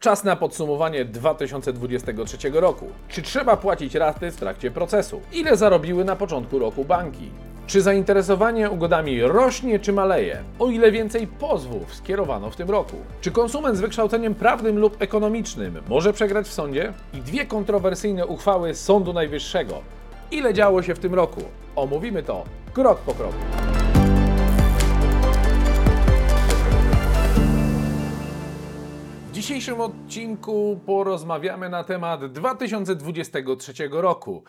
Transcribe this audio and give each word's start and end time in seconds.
Czas 0.00 0.24
na 0.24 0.36
podsumowanie 0.36 1.04
2023 1.04 2.50
roku. 2.52 2.86
Czy 3.08 3.22
trzeba 3.22 3.56
płacić 3.56 3.94
raty 3.94 4.30
w 4.30 4.36
trakcie 4.36 4.70
procesu? 4.70 5.20
Ile 5.32 5.56
zarobiły 5.56 6.04
na 6.04 6.16
początku 6.16 6.58
roku 6.58 6.84
banki? 6.84 7.30
Czy 7.66 7.82
zainteresowanie 7.82 8.70
ugodami 8.70 9.22
rośnie 9.22 9.78
czy 9.78 9.92
maleje? 9.92 10.42
O 10.58 10.66
ile 10.66 10.92
więcej 10.92 11.26
pozwów 11.26 11.94
skierowano 11.94 12.50
w 12.50 12.56
tym 12.56 12.70
roku? 12.70 12.96
Czy 13.20 13.30
konsument 13.30 13.76
z 13.76 13.80
wykształceniem 13.80 14.34
prawnym 14.34 14.78
lub 14.78 15.02
ekonomicznym 15.02 15.82
może 15.88 16.12
przegrać 16.12 16.46
w 16.46 16.52
sądzie? 16.52 16.92
I 17.14 17.20
dwie 17.20 17.46
kontrowersyjne 17.46 18.26
uchwały 18.26 18.74
Sądu 18.74 19.12
Najwyższego. 19.12 19.82
Ile 20.30 20.54
działo 20.54 20.82
się 20.82 20.94
w 20.94 20.98
tym 20.98 21.14
roku? 21.14 21.40
Omówimy 21.76 22.22
to 22.22 22.44
krok 22.72 22.98
po 22.98 23.14
kroku. 23.14 23.36
Dzisiejszym 29.40 29.80
odcinku 29.80 30.80
porozmawiamy 30.86 31.68
na 31.68 31.84
temat 31.84 32.32
2023 32.32 33.72
roku. 33.90 34.44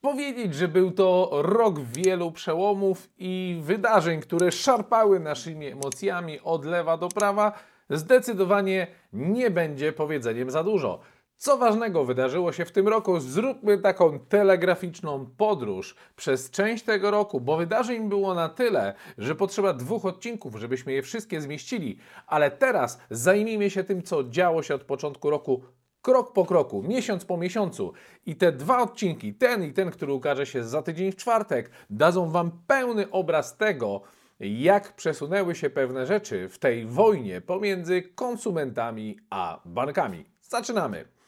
Powiedzieć, 0.00 0.54
że 0.54 0.68
był 0.68 0.90
to 0.90 1.30
rok 1.32 1.80
wielu 1.80 2.32
przełomów 2.32 3.08
i 3.18 3.60
wydarzeń, 3.62 4.20
które 4.20 4.52
szarpały 4.52 5.20
naszymi 5.20 5.66
emocjami 5.66 6.40
od 6.40 6.64
lewa 6.64 6.96
do 6.96 7.08
prawa, 7.08 7.52
zdecydowanie 7.90 8.86
nie 9.12 9.50
będzie 9.50 9.92
powiedzeniem 9.92 10.50
za 10.50 10.64
dużo. 10.64 11.00
Co 11.42 11.56
ważnego 11.56 12.04
wydarzyło 12.04 12.52
się 12.52 12.64
w 12.64 12.72
tym 12.72 12.88
roku? 12.88 13.20
Zróbmy 13.20 13.78
taką 13.78 14.18
telegraficzną 14.18 15.26
podróż 15.36 15.94
przez 16.16 16.50
część 16.50 16.84
tego 16.84 17.10
roku, 17.10 17.40
bo 17.40 17.56
wydarzeń 17.56 18.08
było 18.08 18.34
na 18.34 18.48
tyle, 18.48 18.94
że 19.18 19.34
potrzeba 19.34 19.72
dwóch 19.72 20.04
odcinków, 20.04 20.56
żebyśmy 20.56 20.92
je 20.92 21.02
wszystkie 21.02 21.40
zmieścili. 21.40 21.98
Ale 22.26 22.50
teraz 22.50 23.00
zajmijmy 23.10 23.70
się 23.70 23.84
tym, 23.84 24.02
co 24.02 24.24
działo 24.24 24.62
się 24.62 24.74
od 24.74 24.84
początku 24.84 25.30
roku 25.30 25.62
krok 26.02 26.32
po 26.32 26.44
kroku, 26.44 26.82
miesiąc 26.82 27.24
po 27.24 27.36
miesiącu. 27.36 27.92
I 28.26 28.36
te 28.36 28.52
dwa 28.52 28.82
odcinki, 28.82 29.34
ten 29.34 29.64
i 29.64 29.72
ten, 29.72 29.90
który 29.90 30.12
ukaże 30.12 30.46
się 30.46 30.64
za 30.64 30.82
tydzień 30.82 31.12
w 31.12 31.16
czwartek, 31.16 31.70
dadzą 31.90 32.30
Wam 32.30 32.50
pełny 32.66 33.10
obraz 33.10 33.56
tego, 33.56 34.00
jak 34.40 34.96
przesunęły 34.96 35.54
się 35.54 35.70
pewne 35.70 36.06
rzeczy 36.06 36.48
w 36.48 36.58
tej 36.58 36.86
wojnie 36.86 37.40
pomiędzy 37.40 38.02
konsumentami 38.02 39.18
a 39.30 39.60
bankami. 39.64 40.24
Zaczynamy. 40.42 41.19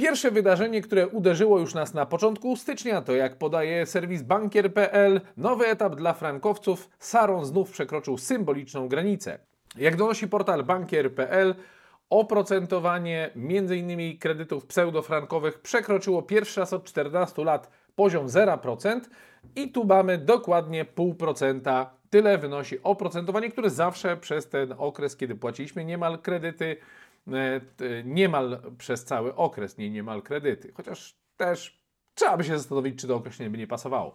Pierwsze 0.00 0.30
wydarzenie, 0.30 0.80
które 0.80 1.08
uderzyło 1.08 1.58
już 1.58 1.74
nas 1.74 1.94
na 1.94 2.06
początku 2.06 2.56
stycznia, 2.56 3.02
to 3.02 3.12
jak 3.12 3.38
podaje 3.38 3.86
serwis 3.86 4.22
bankier.pl, 4.22 5.20
nowy 5.36 5.66
etap 5.66 5.96
dla 5.96 6.12
frankowców, 6.12 6.90
Saron 6.98 7.44
znów 7.44 7.70
przekroczył 7.70 8.18
symboliczną 8.18 8.88
granicę. 8.88 9.38
Jak 9.76 9.96
donosi 9.96 10.28
portal 10.28 10.62
bankier.pl, 10.62 11.54
oprocentowanie 12.10 13.30
m.in. 13.36 14.18
kredytów 14.18 14.66
pseudofrankowych 14.66 15.60
przekroczyło 15.60 16.22
pierwszy 16.22 16.60
raz 16.60 16.72
od 16.72 16.84
14 16.84 17.44
lat 17.44 17.70
poziom 17.94 18.26
0% 18.26 19.00
i 19.56 19.72
tu 19.72 19.84
mamy 19.84 20.18
dokładnie 20.18 20.84
0,5%. 20.84 21.86
Tyle 22.10 22.38
wynosi 22.38 22.82
oprocentowanie, 22.82 23.50
które 23.50 23.70
zawsze 23.70 24.16
przez 24.16 24.48
ten 24.48 24.74
okres, 24.78 25.16
kiedy 25.16 25.34
płaciliśmy 25.34 25.84
niemal 25.84 26.18
kredyty, 26.18 26.76
niemal 28.04 28.62
przez 28.78 29.04
cały 29.04 29.34
okres, 29.34 29.78
nie 29.78 29.90
niemal 29.90 30.22
kredyty. 30.22 30.72
Chociaż 30.74 31.18
też 31.36 31.84
trzeba 32.14 32.36
by 32.36 32.44
się 32.44 32.58
zastanowić, 32.58 33.00
czy 33.00 33.08
to 33.08 33.16
określenie 33.16 33.50
by 33.50 33.58
nie 33.58 33.66
pasowało. 33.66 34.14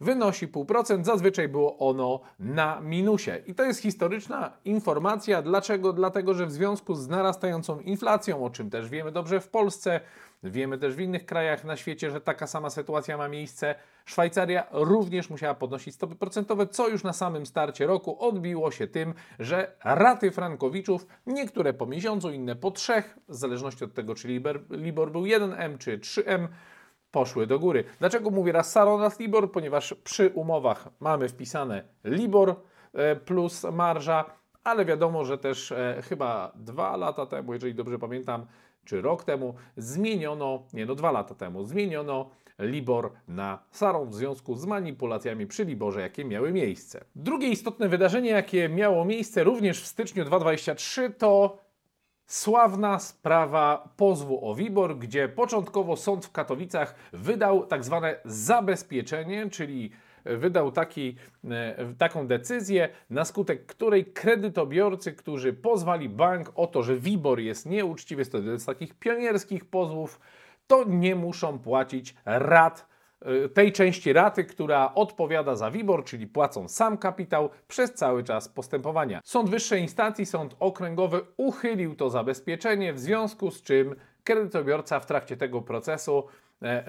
Wynosi 0.00 0.48
0,5%, 0.48 1.04
zazwyczaj 1.04 1.48
było 1.48 1.78
ono 1.78 2.20
na 2.38 2.80
minusie. 2.80 3.30
I 3.46 3.54
to 3.54 3.64
jest 3.64 3.80
historyczna 3.80 4.52
informacja. 4.64 5.42
Dlaczego? 5.42 5.92
Dlatego, 5.92 6.34
że 6.34 6.46
w 6.46 6.52
związku 6.52 6.94
z 6.94 7.08
narastającą 7.08 7.80
inflacją, 7.80 8.44
o 8.44 8.50
czym 8.50 8.70
też 8.70 8.88
wiemy 8.88 9.12
dobrze 9.12 9.40
w 9.40 9.48
Polsce, 9.48 10.00
Wiemy 10.50 10.78
też 10.78 10.94
w 10.94 11.00
innych 11.00 11.26
krajach 11.26 11.64
na 11.64 11.76
świecie, 11.76 12.10
że 12.10 12.20
taka 12.20 12.46
sama 12.46 12.70
sytuacja 12.70 13.16
ma 13.16 13.28
miejsce. 13.28 13.74
Szwajcaria 14.04 14.66
również 14.72 15.30
musiała 15.30 15.54
podnosić 15.54 15.94
stopy 15.94 16.14
procentowe, 16.14 16.66
co 16.66 16.88
już 16.88 17.04
na 17.04 17.12
samym 17.12 17.46
starcie 17.46 17.86
roku 17.86 18.24
odbiło 18.24 18.70
się 18.70 18.86
tym, 18.86 19.14
że 19.38 19.76
raty 19.84 20.30
frankowiczów, 20.30 21.06
niektóre 21.26 21.72
po 21.72 21.86
miesiącu, 21.86 22.30
inne 22.30 22.56
po 22.56 22.70
trzech, 22.70 23.18
w 23.28 23.34
zależności 23.34 23.84
od 23.84 23.94
tego, 23.94 24.14
czy 24.14 24.28
Libor, 24.28 24.60
Libor 24.70 25.12
był 25.12 25.22
1M 25.22 25.78
czy 25.78 25.98
3M, 25.98 26.48
poszły 27.10 27.46
do 27.46 27.58
góry. 27.58 27.84
Dlaczego 27.98 28.30
mówię 28.30 28.52
raz 28.52 28.76
raz 28.76 29.20
Libor? 29.20 29.52
Ponieważ 29.52 29.94
przy 29.94 30.30
umowach 30.34 30.88
mamy 31.00 31.28
wpisane 31.28 31.84
Libor 32.04 32.56
e, 32.94 33.16
plus 33.16 33.64
marża, 33.72 34.24
ale 34.64 34.84
wiadomo, 34.84 35.24
że 35.24 35.38
też 35.38 35.72
e, 35.72 36.02
chyba 36.08 36.52
dwa 36.54 36.96
lata 36.96 37.26
temu, 37.26 37.52
jeżeli 37.52 37.74
dobrze 37.74 37.98
pamiętam, 37.98 38.46
czy 38.86 39.02
rok 39.02 39.24
temu 39.24 39.54
zmieniono, 39.76 40.62
nie 40.72 40.86
no 40.86 40.94
dwa 40.94 41.10
lata 41.10 41.34
temu, 41.34 41.64
zmieniono 41.64 42.30
Libor 42.58 43.12
na 43.28 43.58
Saron 43.70 44.10
w 44.10 44.14
związku 44.14 44.54
z 44.54 44.66
manipulacjami 44.66 45.46
przy 45.46 45.64
Liborze, 45.64 46.00
jakie 46.00 46.24
miały 46.24 46.52
miejsce. 46.52 47.04
Drugie 47.16 47.48
istotne 47.48 47.88
wydarzenie, 47.88 48.30
jakie 48.30 48.68
miało 48.68 49.04
miejsce 49.04 49.44
również 49.44 49.82
w 49.82 49.86
styczniu 49.86 50.24
2023 50.24 51.10
to 51.10 51.58
sławna 52.26 52.98
sprawa 52.98 53.88
pozwu 53.96 54.50
o 54.50 54.54
WIBOR, 54.54 54.98
gdzie 54.98 55.28
początkowo 55.28 55.96
sąd 55.96 56.26
w 56.26 56.32
Katowicach 56.32 56.94
wydał 57.12 57.66
tak 57.66 57.84
zwane 57.84 58.20
zabezpieczenie, 58.24 59.50
czyli 59.50 59.90
wydał 60.36 60.72
taki, 60.72 61.16
e, 61.50 61.94
taką 61.98 62.26
decyzję, 62.26 62.88
na 63.10 63.24
skutek 63.24 63.66
której 63.66 64.04
kredytobiorcy, 64.04 65.12
którzy 65.12 65.52
pozwali 65.52 66.08
bank 66.08 66.52
o 66.54 66.66
to, 66.66 66.82
że 66.82 66.96
WIBOR 66.96 67.40
jest 67.40 67.66
nieuczciwy, 67.66 68.20
jest 68.20 68.32
to 68.32 68.58
z 68.58 68.64
takich 68.64 68.94
pionierskich 68.94 69.64
pozwów, 69.64 70.20
to 70.66 70.84
nie 70.84 71.16
muszą 71.16 71.58
płacić 71.58 72.14
rat 72.24 72.86
e, 73.20 73.48
tej 73.48 73.72
części 73.72 74.12
raty, 74.12 74.44
która 74.44 74.94
odpowiada 74.94 75.56
za 75.56 75.70
WIBOR, 75.70 76.04
czyli 76.04 76.26
płacą 76.26 76.68
sam 76.68 76.98
kapitał 76.98 77.50
przez 77.68 77.94
cały 77.94 78.24
czas 78.24 78.48
postępowania. 78.48 79.20
Sąd 79.24 79.50
wyższej 79.50 79.82
instancji, 79.82 80.26
sąd 80.26 80.56
okręgowy 80.58 81.20
uchylił 81.36 81.94
to 81.94 82.10
zabezpieczenie, 82.10 82.92
w 82.92 82.98
związku 82.98 83.50
z 83.50 83.62
czym 83.62 83.94
kredytobiorca 84.24 85.00
w 85.00 85.06
trakcie 85.06 85.36
tego 85.36 85.62
procesu 85.62 86.24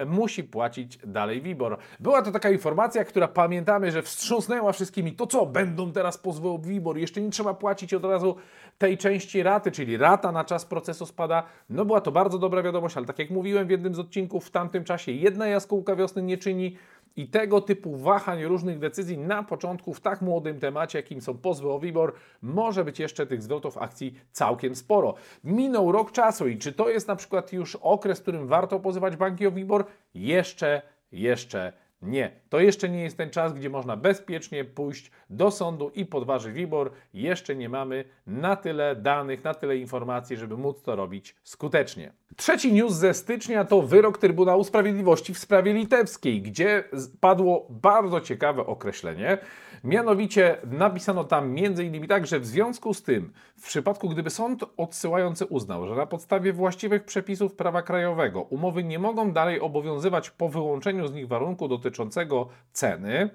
musi 0.06 0.44
płacić 0.44 0.98
dalej 1.06 1.42
WIBOR. 1.42 1.78
Była 2.00 2.22
to 2.22 2.32
taka 2.32 2.50
informacja, 2.50 3.04
która 3.04 3.28
pamiętamy, 3.28 3.92
że 3.92 4.02
wstrząsnęła 4.02 4.72
wszystkimi. 4.72 5.12
To 5.12 5.26
co, 5.26 5.46
będą 5.46 5.92
teraz 5.92 6.18
pozwy 6.18 6.48
o 6.48 6.58
WIBOR? 6.58 6.98
Jeszcze 6.98 7.20
nie 7.20 7.30
trzeba 7.30 7.54
płacić 7.54 7.94
od 7.94 8.04
razu 8.04 8.36
tej 8.78 8.98
części 8.98 9.42
raty, 9.42 9.70
czyli 9.70 9.96
rata 9.96 10.32
na 10.32 10.44
czas 10.44 10.64
procesu 10.64 11.06
spada. 11.06 11.42
No 11.70 11.84
była 11.84 12.00
to 12.00 12.12
bardzo 12.12 12.38
dobra 12.38 12.62
wiadomość, 12.62 12.96
ale 12.96 13.06
tak 13.06 13.18
jak 13.18 13.30
mówiłem 13.30 13.66
w 13.66 13.70
jednym 13.70 13.94
z 13.94 13.98
odcinków, 13.98 14.46
w 14.46 14.50
tamtym 14.50 14.84
czasie 14.84 15.12
jedna 15.12 15.46
jaskółka 15.46 15.96
wiosny 15.96 16.22
nie 16.22 16.38
czyni 16.38 16.76
i 17.18 17.28
tego 17.28 17.60
typu 17.60 17.96
wahań 17.96 18.44
różnych 18.44 18.78
decyzji 18.78 19.18
na 19.18 19.42
początku 19.42 19.94
w 19.94 20.00
tak 20.00 20.22
młodym 20.22 20.60
temacie, 20.60 20.98
jakim 20.98 21.20
są 21.20 21.38
pozwy 21.38 21.70
o 21.70 21.78
WIBOR, 21.78 22.12
może 22.42 22.84
być 22.84 23.00
jeszcze 23.00 23.26
tych 23.26 23.42
zwrotów 23.42 23.78
akcji 23.78 24.14
całkiem 24.32 24.76
sporo. 24.76 25.14
Minął 25.44 25.92
rok 25.92 26.12
czasu 26.12 26.48
i 26.48 26.58
czy 26.58 26.72
to 26.72 26.88
jest 26.88 27.08
na 27.08 27.16
przykład 27.16 27.52
już 27.52 27.76
okres, 27.76 28.18
w 28.18 28.22
którym 28.22 28.46
warto 28.46 28.80
pozywać 28.80 29.16
banki 29.16 29.46
o 29.46 29.52
WIBOR? 29.52 29.84
Jeszcze, 30.14 30.82
jeszcze 31.12 31.72
nie. 32.02 32.30
To 32.48 32.60
jeszcze 32.60 32.88
nie 32.88 33.02
jest 33.02 33.16
ten 33.16 33.30
czas, 33.30 33.52
gdzie 33.52 33.70
można 33.70 33.96
bezpiecznie 33.96 34.64
pójść 34.64 35.10
do 35.30 35.50
sądu 35.50 35.90
i 35.94 36.06
podważyć 36.06 36.52
WIBOR. 36.52 36.90
Jeszcze 37.14 37.56
nie 37.56 37.68
mamy 37.68 38.04
na 38.26 38.56
tyle 38.56 38.96
danych, 38.96 39.44
na 39.44 39.54
tyle 39.54 39.76
informacji, 39.76 40.36
żeby 40.36 40.56
móc 40.56 40.82
to 40.82 40.96
robić 40.96 41.36
skutecznie. 41.42 42.12
Trzeci 42.36 42.72
news 42.72 42.92
ze 42.92 43.14
stycznia 43.14 43.64
to 43.64 43.82
wyrok 43.82 44.18
Trybunału 44.18 44.64
Sprawiedliwości 44.64 45.34
w 45.34 45.38
sprawie 45.38 45.72
litewskiej, 45.72 46.42
gdzie 46.42 46.84
padło 47.20 47.66
bardzo 47.70 48.20
ciekawe 48.20 48.66
określenie. 48.66 49.38
Mianowicie 49.84 50.58
napisano 50.64 51.24
tam 51.24 51.44
m.in. 51.58 52.06
tak, 52.06 52.26
że 52.26 52.40
w 52.40 52.46
związku 52.46 52.94
z 52.94 53.02
tym, 53.02 53.32
w 53.56 53.66
przypadku 53.66 54.08
gdyby 54.08 54.30
sąd 54.30 54.64
odsyłający 54.76 55.46
uznał, 55.46 55.86
że 55.86 55.94
na 55.94 56.06
podstawie 56.06 56.52
właściwych 56.52 57.04
przepisów 57.04 57.54
prawa 57.54 57.82
krajowego 57.82 58.42
umowy 58.42 58.84
nie 58.84 58.98
mogą 58.98 59.32
dalej 59.32 59.60
obowiązywać 59.60 60.30
po 60.30 60.48
wyłączeniu 60.48 61.06
z 61.06 61.12
nich 61.12 61.28
warunku 61.28 61.68
dotyczącego 61.68 62.48
ceny, 62.72 63.30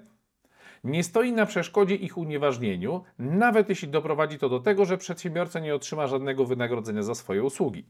nie 0.84 1.04
stoi 1.04 1.32
na 1.32 1.46
przeszkodzie 1.46 1.94
ich 1.94 2.18
unieważnieniu, 2.18 3.02
nawet 3.18 3.68
jeśli 3.68 3.88
doprowadzi 3.88 4.38
to 4.38 4.48
do 4.48 4.60
tego, 4.60 4.84
że 4.84 4.98
przedsiębiorca 4.98 5.60
nie 5.60 5.74
otrzyma 5.74 6.06
żadnego 6.06 6.44
wynagrodzenia 6.44 7.02
za 7.02 7.14
swoje 7.14 7.42
usługi. 7.42 7.84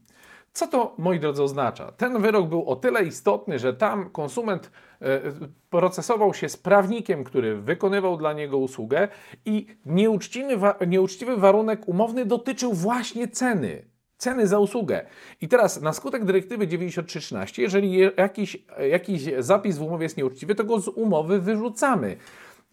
Co 0.55 0.67
to, 0.67 0.95
moi 0.97 1.19
drodzy, 1.19 1.43
oznacza? 1.43 1.91
Ten 1.91 2.21
wyrok 2.21 2.49
był 2.49 2.69
o 2.69 2.75
tyle 2.75 3.03
istotny, 3.03 3.59
że 3.59 3.73
tam 3.73 4.09
konsument 4.09 4.71
e, 5.01 5.21
procesował 5.69 6.33
się 6.33 6.49
z 6.49 6.57
prawnikiem, 6.57 7.23
który 7.23 7.55
wykonywał 7.55 8.17
dla 8.17 8.33
niego 8.33 8.57
usługę 8.57 9.07
i 9.45 9.67
nieuczciwy, 9.85 10.57
nieuczciwy 10.87 11.37
warunek 11.37 11.87
umowny 11.87 12.25
dotyczył 12.25 12.73
właśnie 12.73 13.27
ceny 13.27 13.85
ceny 14.17 14.47
za 14.47 14.59
usługę. 14.59 15.05
I 15.41 15.47
teraz 15.47 15.81
na 15.81 15.93
skutek 15.93 16.25
dyrektywy 16.25 16.67
9313, 16.67 17.61
jeżeli 17.61 17.97
jakiś, 18.17 18.57
jakiś 18.89 19.23
zapis 19.39 19.77
w 19.77 19.81
umowie 19.81 20.03
jest 20.03 20.17
nieuczciwy, 20.17 20.55
to 20.55 20.63
go 20.63 20.79
z 20.79 20.87
umowy 20.87 21.39
wyrzucamy. 21.39 22.17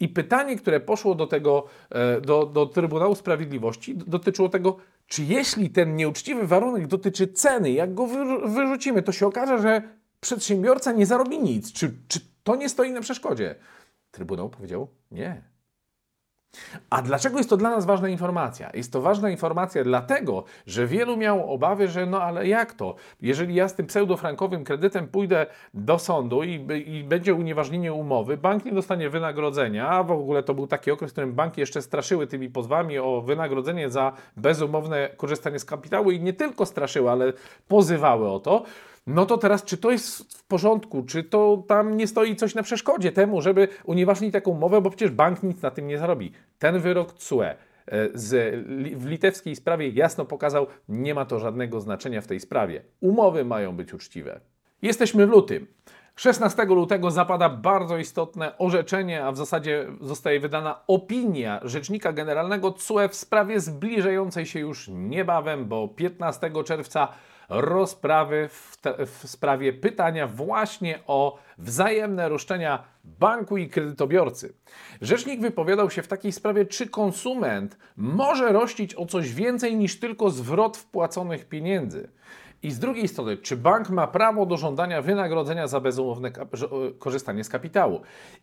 I 0.01 0.09
pytanie, 0.09 0.57
które 0.57 0.81
poszło 0.81 1.15
do 1.15 1.27
tego, 1.27 1.65
e, 1.91 2.21
do, 2.21 2.47
do 2.47 2.67
Trybunału 2.67 3.15
Sprawiedliwości, 3.15 3.95
dotyczyło 3.95 4.49
tego, 4.49 4.77
czy 5.13 5.25
jeśli 5.25 5.71
ten 5.71 5.97
nieuczciwy 5.97 6.47
warunek 6.47 6.87
dotyczy 6.87 7.29
ceny, 7.29 7.73
jak 7.73 7.95
go 7.95 8.07
wyrzucimy, 8.47 9.03
to 9.03 9.13
się 9.13 9.27
okaże, 9.27 9.59
że 9.59 9.83
przedsiębiorca 10.21 10.93
nie 10.93 11.07
zarobi 11.07 11.39
nic. 11.39 11.73
Czy, 11.73 11.95
czy 12.09 12.21
to 12.43 12.57
nie 12.57 12.69
stoi 12.69 12.93
na 12.93 13.01
przeszkodzie? 13.01 13.55
Trybunał 14.11 14.51
powiedział 14.51 14.89
nie. 15.11 15.43
A 16.91 17.03
dlaczego 17.03 17.39
jest 17.39 17.51
to 17.51 17.57
dla 17.57 17.71
nas 17.71 17.87
ważna 17.87 18.09
informacja? 18.09 18.71
Jest 18.75 18.93
to 18.93 19.01
ważna 19.01 19.31
informacja 19.31 19.85
dlatego, 19.85 20.45
że 20.67 20.87
wielu 20.87 21.17
miało 21.17 21.49
obawy, 21.49 21.89
że 21.89 22.07
no 22.07 22.23
ale 22.23 22.49
jak 22.49 22.75
to? 22.75 22.95
Jeżeli 23.21 23.55
ja 23.55 23.69
z 23.69 23.75
tym 23.75 23.87
pseudofrankowym 23.87 24.65
kredytem 24.65 25.09
pójdę 25.09 25.47
do 25.75 25.99
sądu 25.99 26.43
i, 26.43 26.67
i 26.87 27.05
będzie 27.05 27.35
unieważnienie 27.35 27.93
umowy, 27.93 28.37
bank 28.37 28.65
nie 28.65 28.73
dostanie 28.73 29.11
wynagrodzenia, 29.11 29.89
a 29.89 30.03
w 30.03 30.11
ogóle 30.11 30.43
to 30.43 30.55
był 30.55 30.67
taki 30.67 30.91
okres, 30.91 31.11
w 31.11 31.15
którym 31.15 31.33
banki 31.33 31.61
jeszcze 31.61 31.83
straszyły 31.83 32.27
tymi 32.27 32.51
pozwami 32.51 32.99
o 32.99 33.21
wynagrodzenie 33.21 33.91
za 33.91 34.13
bezumowne 34.37 35.09
korzystanie 35.17 35.59
z 35.59 35.65
kapitału 35.65 36.11
i 36.11 36.21
nie 36.21 36.33
tylko 36.33 36.67
straszyły, 36.67 37.11
ale 37.11 37.33
pozywały 37.69 38.31
o 38.31 38.41
to 38.41 38.65
no 39.07 39.27
to 39.27 39.39
teraz, 39.39 39.65
czy 39.65 39.77
to 39.77 39.91
jest 39.91 40.39
w 40.39 40.45
porządku, 40.45 41.03
czy 41.03 41.25
to 41.25 41.65
tam 41.69 41.97
nie 41.97 42.07
stoi 42.07 42.37
coś 42.37 42.55
na 42.55 42.63
przeszkodzie 42.63 43.13
temu, 43.13 43.43
żeby 43.43 43.69
unieważnić 43.85 44.33
taką 44.33 44.51
umowę, 44.51 44.81
bo 44.81 44.91
przecież 44.91 45.11
bank 45.11 45.43
nic 45.43 45.63
na 45.63 45.71
tym 45.71 45.87
nie 45.87 45.99
zarobi. 45.99 46.33
Ten 46.59 46.81
wyrok 46.81 47.13
CUE 47.13 47.55
z, 48.15 48.55
w 48.97 49.07
litewskiej 49.07 49.57
sprawie 49.57 49.89
jasno 49.89 50.25
pokazał, 50.25 50.67
nie 50.89 51.15
ma 51.15 51.25
to 51.25 51.39
żadnego 51.39 51.81
znaczenia 51.81 52.21
w 52.21 52.27
tej 52.27 52.41
sprawie. 52.41 52.83
Umowy 53.01 53.45
mają 53.45 53.77
być 53.77 53.95
uczciwe. 53.95 54.41
Jesteśmy 54.83 55.27
w 55.27 55.31
lutym. 55.31 55.67
16 56.17 56.65
lutego 56.65 57.11
zapada 57.11 57.49
bardzo 57.49 57.99
istotne 57.99 58.59
orzeczenie, 58.59 59.25
a 59.25 59.33
w 59.33 59.37
zasadzie 59.37 59.87
zostaje 60.01 60.41
wydana 60.41 60.81
opinia 60.87 61.61
Rzecznika 61.63 62.13
Generalnego 62.13 62.73
CUE 62.73 63.09
w 63.09 63.15
sprawie 63.15 63.61
zbliżającej 63.61 64.47
się 64.47 64.61
już 64.61 64.89
niebawem, 64.89 65.65
bo 65.69 65.89
15 65.89 66.51
czerwca 66.65 67.09
rozprawy 67.49 68.49
w, 68.49 68.77
te, 68.81 69.07
w, 69.07 69.23
sprawie 69.27 69.73
pytania 69.73 70.27
właśnie 70.27 70.99
o 71.07 71.39
wzajemne 71.59 72.29
roszczenia 72.29 72.85
banku 73.05 73.57
i 73.57 73.69
kredytobiorcy. 73.69 74.55
Rzecznik 75.01 75.41
wypowiadał 75.41 75.91
się 75.91 76.03
w 76.03 76.09
takiej 76.09 76.33
sprawie, 76.33 76.67
czy 76.67 76.87
konsument 76.87 77.79
może 77.97 78.53
rościć 78.53 78.95
o 78.95 79.07
coś 79.07 79.35
więcej 79.35 79.77
niż 79.77 80.01
tylko 80.01 80.31
zwrot 80.31 80.77
wpłaconych 80.77 81.49
pieniędzy. 81.49 82.09
I 82.63 82.71
z 82.71 82.79
drugiej 82.79 83.09
strony, 83.09 83.37
czy 83.37 83.57
bank 83.57 83.91
ma 83.91 84.07
prawo 84.07 84.47
do 84.47 84.57
żądania 84.57 85.03
wynagrodzenia 85.03 85.67
za 85.67 85.81
bezumowne 85.81 86.33
korzystanie 86.99 87.45
z 87.45 87.49
kapitału? 87.49 88.01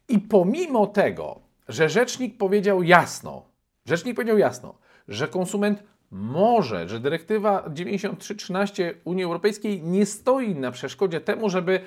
I 0.07 0.19
pomimo 0.19 0.87
tego, 0.87 1.39
że 1.67 1.89
rzecznik 1.89 2.37
powiedział 2.37 2.83
jasno, 2.83 3.45
rzecznik 3.85 4.15
powiedział 4.15 4.37
jasno, 4.37 4.75
że 5.07 5.27
konsument 5.27 5.83
może, 6.11 6.89
że 6.89 6.99
dyrektywa 6.99 7.69
9313 7.69 8.93
Unii 9.03 9.23
Europejskiej 9.23 9.83
nie 9.83 10.05
stoi 10.05 10.55
na 10.55 10.71
przeszkodzie 10.71 11.21
temu, 11.21 11.49
żeby 11.49 11.79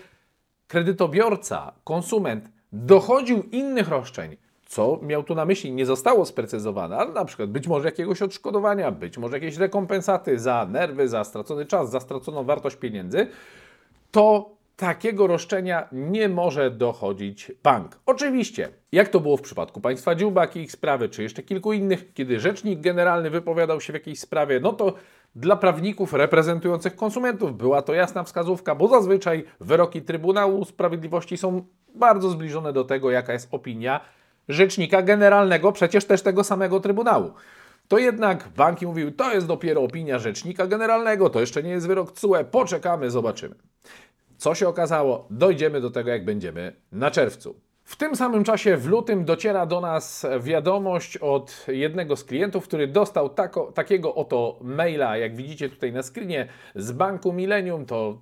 kredytobiorca, 0.68 1.72
konsument 1.84 2.50
dochodził 2.72 3.42
innych 3.42 3.88
roszczeń, 3.88 4.36
co 4.66 4.98
miał 5.02 5.22
tu 5.22 5.34
na 5.34 5.44
myśli, 5.44 5.72
nie 5.72 5.86
zostało 5.86 6.26
sprecyzowane, 6.26 6.96
ale 6.96 7.12
na 7.12 7.24
przykład 7.24 7.50
być 7.50 7.68
może 7.68 7.88
jakiegoś 7.88 8.22
odszkodowania, 8.22 8.90
być 8.90 9.18
może 9.18 9.36
jakieś 9.36 9.56
rekompensaty 9.56 10.38
za 10.38 10.66
nerwy, 10.66 11.08
za 11.08 11.24
stracony 11.24 11.66
czas, 11.66 11.90
za 11.90 12.00
straconą 12.00 12.44
wartość 12.44 12.76
pieniędzy, 12.76 13.26
to 14.10 14.50
takiego 14.82 15.26
roszczenia 15.26 15.88
nie 15.92 16.28
może 16.28 16.70
dochodzić 16.70 17.52
bank. 17.62 17.98
Oczywiście, 18.06 18.68
jak 18.92 19.08
to 19.08 19.20
było 19.20 19.36
w 19.36 19.42
przypadku 19.42 19.80
państwa 19.80 20.14
Dziubak 20.14 20.56
i 20.56 20.60
ich 20.60 20.72
sprawy, 20.72 21.08
czy 21.08 21.22
jeszcze 21.22 21.42
kilku 21.42 21.72
innych, 21.72 22.14
kiedy 22.14 22.40
rzecznik 22.40 22.80
generalny 22.80 23.30
wypowiadał 23.30 23.80
się 23.80 23.92
w 23.92 23.94
jakiejś 23.94 24.20
sprawie, 24.20 24.60
no 24.60 24.72
to 24.72 24.94
dla 25.34 25.56
prawników 25.56 26.12
reprezentujących 26.12 26.96
konsumentów 26.96 27.56
była 27.56 27.82
to 27.82 27.94
jasna 27.94 28.24
wskazówka, 28.24 28.74
bo 28.74 28.88
zazwyczaj 28.88 29.44
wyroki 29.60 30.02
Trybunału 30.02 30.64
Sprawiedliwości 30.64 31.36
są 31.36 31.64
bardzo 31.94 32.30
zbliżone 32.30 32.72
do 32.72 32.84
tego, 32.84 33.10
jaka 33.10 33.32
jest 33.32 33.48
opinia 33.50 34.00
rzecznika 34.48 35.02
generalnego, 35.02 35.72
przecież 35.72 36.04
też 36.04 36.22
tego 36.22 36.44
samego 36.44 36.80
Trybunału. 36.80 37.32
To 37.88 37.98
jednak 37.98 38.48
banki 38.56 38.86
mówiły, 38.86 39.12
to 39.12 39.32
jest 39.32 39.46
dopiero 39.46 39.82
opinia 39.82 40.18
rzecznika 40.18 40.66
generalnego, 40.66 41.30
to 41.30 41.40
jeszcze 41.40 41.62
nie 41.62 41.70
jest 41.70 41.86
wyrok 41.86 42.12
CUE, 42.12 42.44
poczekamy, 42.50 43.10
zobaczymy. 43.10 43.54
Co 44.42 44.54
się 44.54 44.68
okazało? 44.68 45.26
Dojdziemy 45.30 45.80
do 45.80 45.90
tego, 45.90 46.10
jak 46.10 46.24
będziemy 46.24 46.76
na 46.92 47.10
czerwcu. 47.10 47.60
W 47.92 47.96
tym 47.96 48.16
samym 48.16 48.44
czasie 48.44 48.76
w 48.76 48.88
lutym 48.88 49.24
dociera 49.24 49.66
do 49.66 49.80
nas 49.80 50.26
wiadomość 50.40 51.16
od 51.16 51.66
jednego 51.68 52.16
z 52.16 52.24
klientów, 52.24 52.64
który 52.64 52.86
dostał 52.86 53.28
tako, 53.28 53.72
takiego 53.72 54.14
oto 54.14 54.58
maila, 54.60 55.16
jak 55.16 55.36
widzicie 55.36 55.68
tutaj 55.68 55.92
na 55.92 56.02
screenie, 56.02 56.48
z 56.74 56.92
banku 56.92 57.32
Millennium. 57.32 57.86
To 57.86 58.18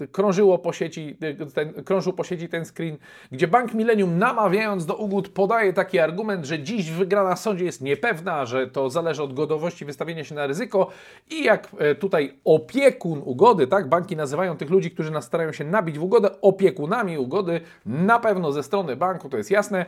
e, 0.00 0.06
krążyło 0.06 0.58
po 0.58 0.72
sieci, 0.72 1.16
e, 1.20 1.46
ten, 1.46 1.84
krążył 1.84 2.12
po 2.12 2.24
sieci 2.24 2.48
ten 2.48 2.64
screen, 2.64 2.96
gdzie 3.32 3.48
bank 3.48 3.74
Millennium 3.74 4.18
namawiając 4.18 4.86
do 4.86 4.96
ugód 4.96 5.28
podaje 5.28 5.72
taki 5.72 5.98
argument, 5.98 6.44
że 6.44 6.58
dziś 6.58 6.90
wygrana 6.90 7.34
w 7.34 7.40
sądzie 7.40 7.64
jest 7.64 7.80
niepewna, 7.80 8.46
że 8.46 8.66
to 8.66 8.90
zależy 8.90 9.22
od 9.22 9.34
gotowości 9.34 9.84
wystawienia 9.84 10.24
się 10.24 10.34
na 10.34 10.46
ryzyko 10.46 10.90
i 11.30 11.44
jak 11.44 11.68
e, 11.78 11.94
tutaj 11.94 12.38
opiekun 12.44 13.22
ugody, 13.24 13.66
tak, 13.66 13.88
banki 13.88 14.16
nazywają 14.16 14.56
tych 14.56 14.70
ludzi, 14.70 14.90
którzy 14.90 15.10
nas 15.10 15.24
starają 15.24 15.52
się 15.52 15.64
nabić 15.64 15.98
w 15.98 16.04
ugodę, 16.04 16.40
opiekunami 16.40 17.18
ugody, 17.18 17.60
na 17.86 18.18
pewno 18.18 18.52
ze 18.52 18.62
strony 18.62 18.96
banku, 18.96 19.09
to 19.18 19.36
jest 19.36 19.50
jasne, 19.50 19.86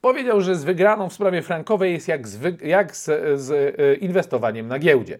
powiedział, 0.00 0.40
że 0.40 0.56
z 0.56 0.64
wygraną 0.64 1.08
w 1.08 1.12
sprawie 1.12 1.42
frankowej 1.42 1.92
jest 1.92 2.08
jak 2.08 2.28
z, 2.28 2.62
jak 2.62 2.96
z, 2.96 3.04
z 3.40 3.50
e, 3.80 3.94
inwestowaniem 3.94 4.68
na 4.68 4.78
giełdzie. 4.78 5.18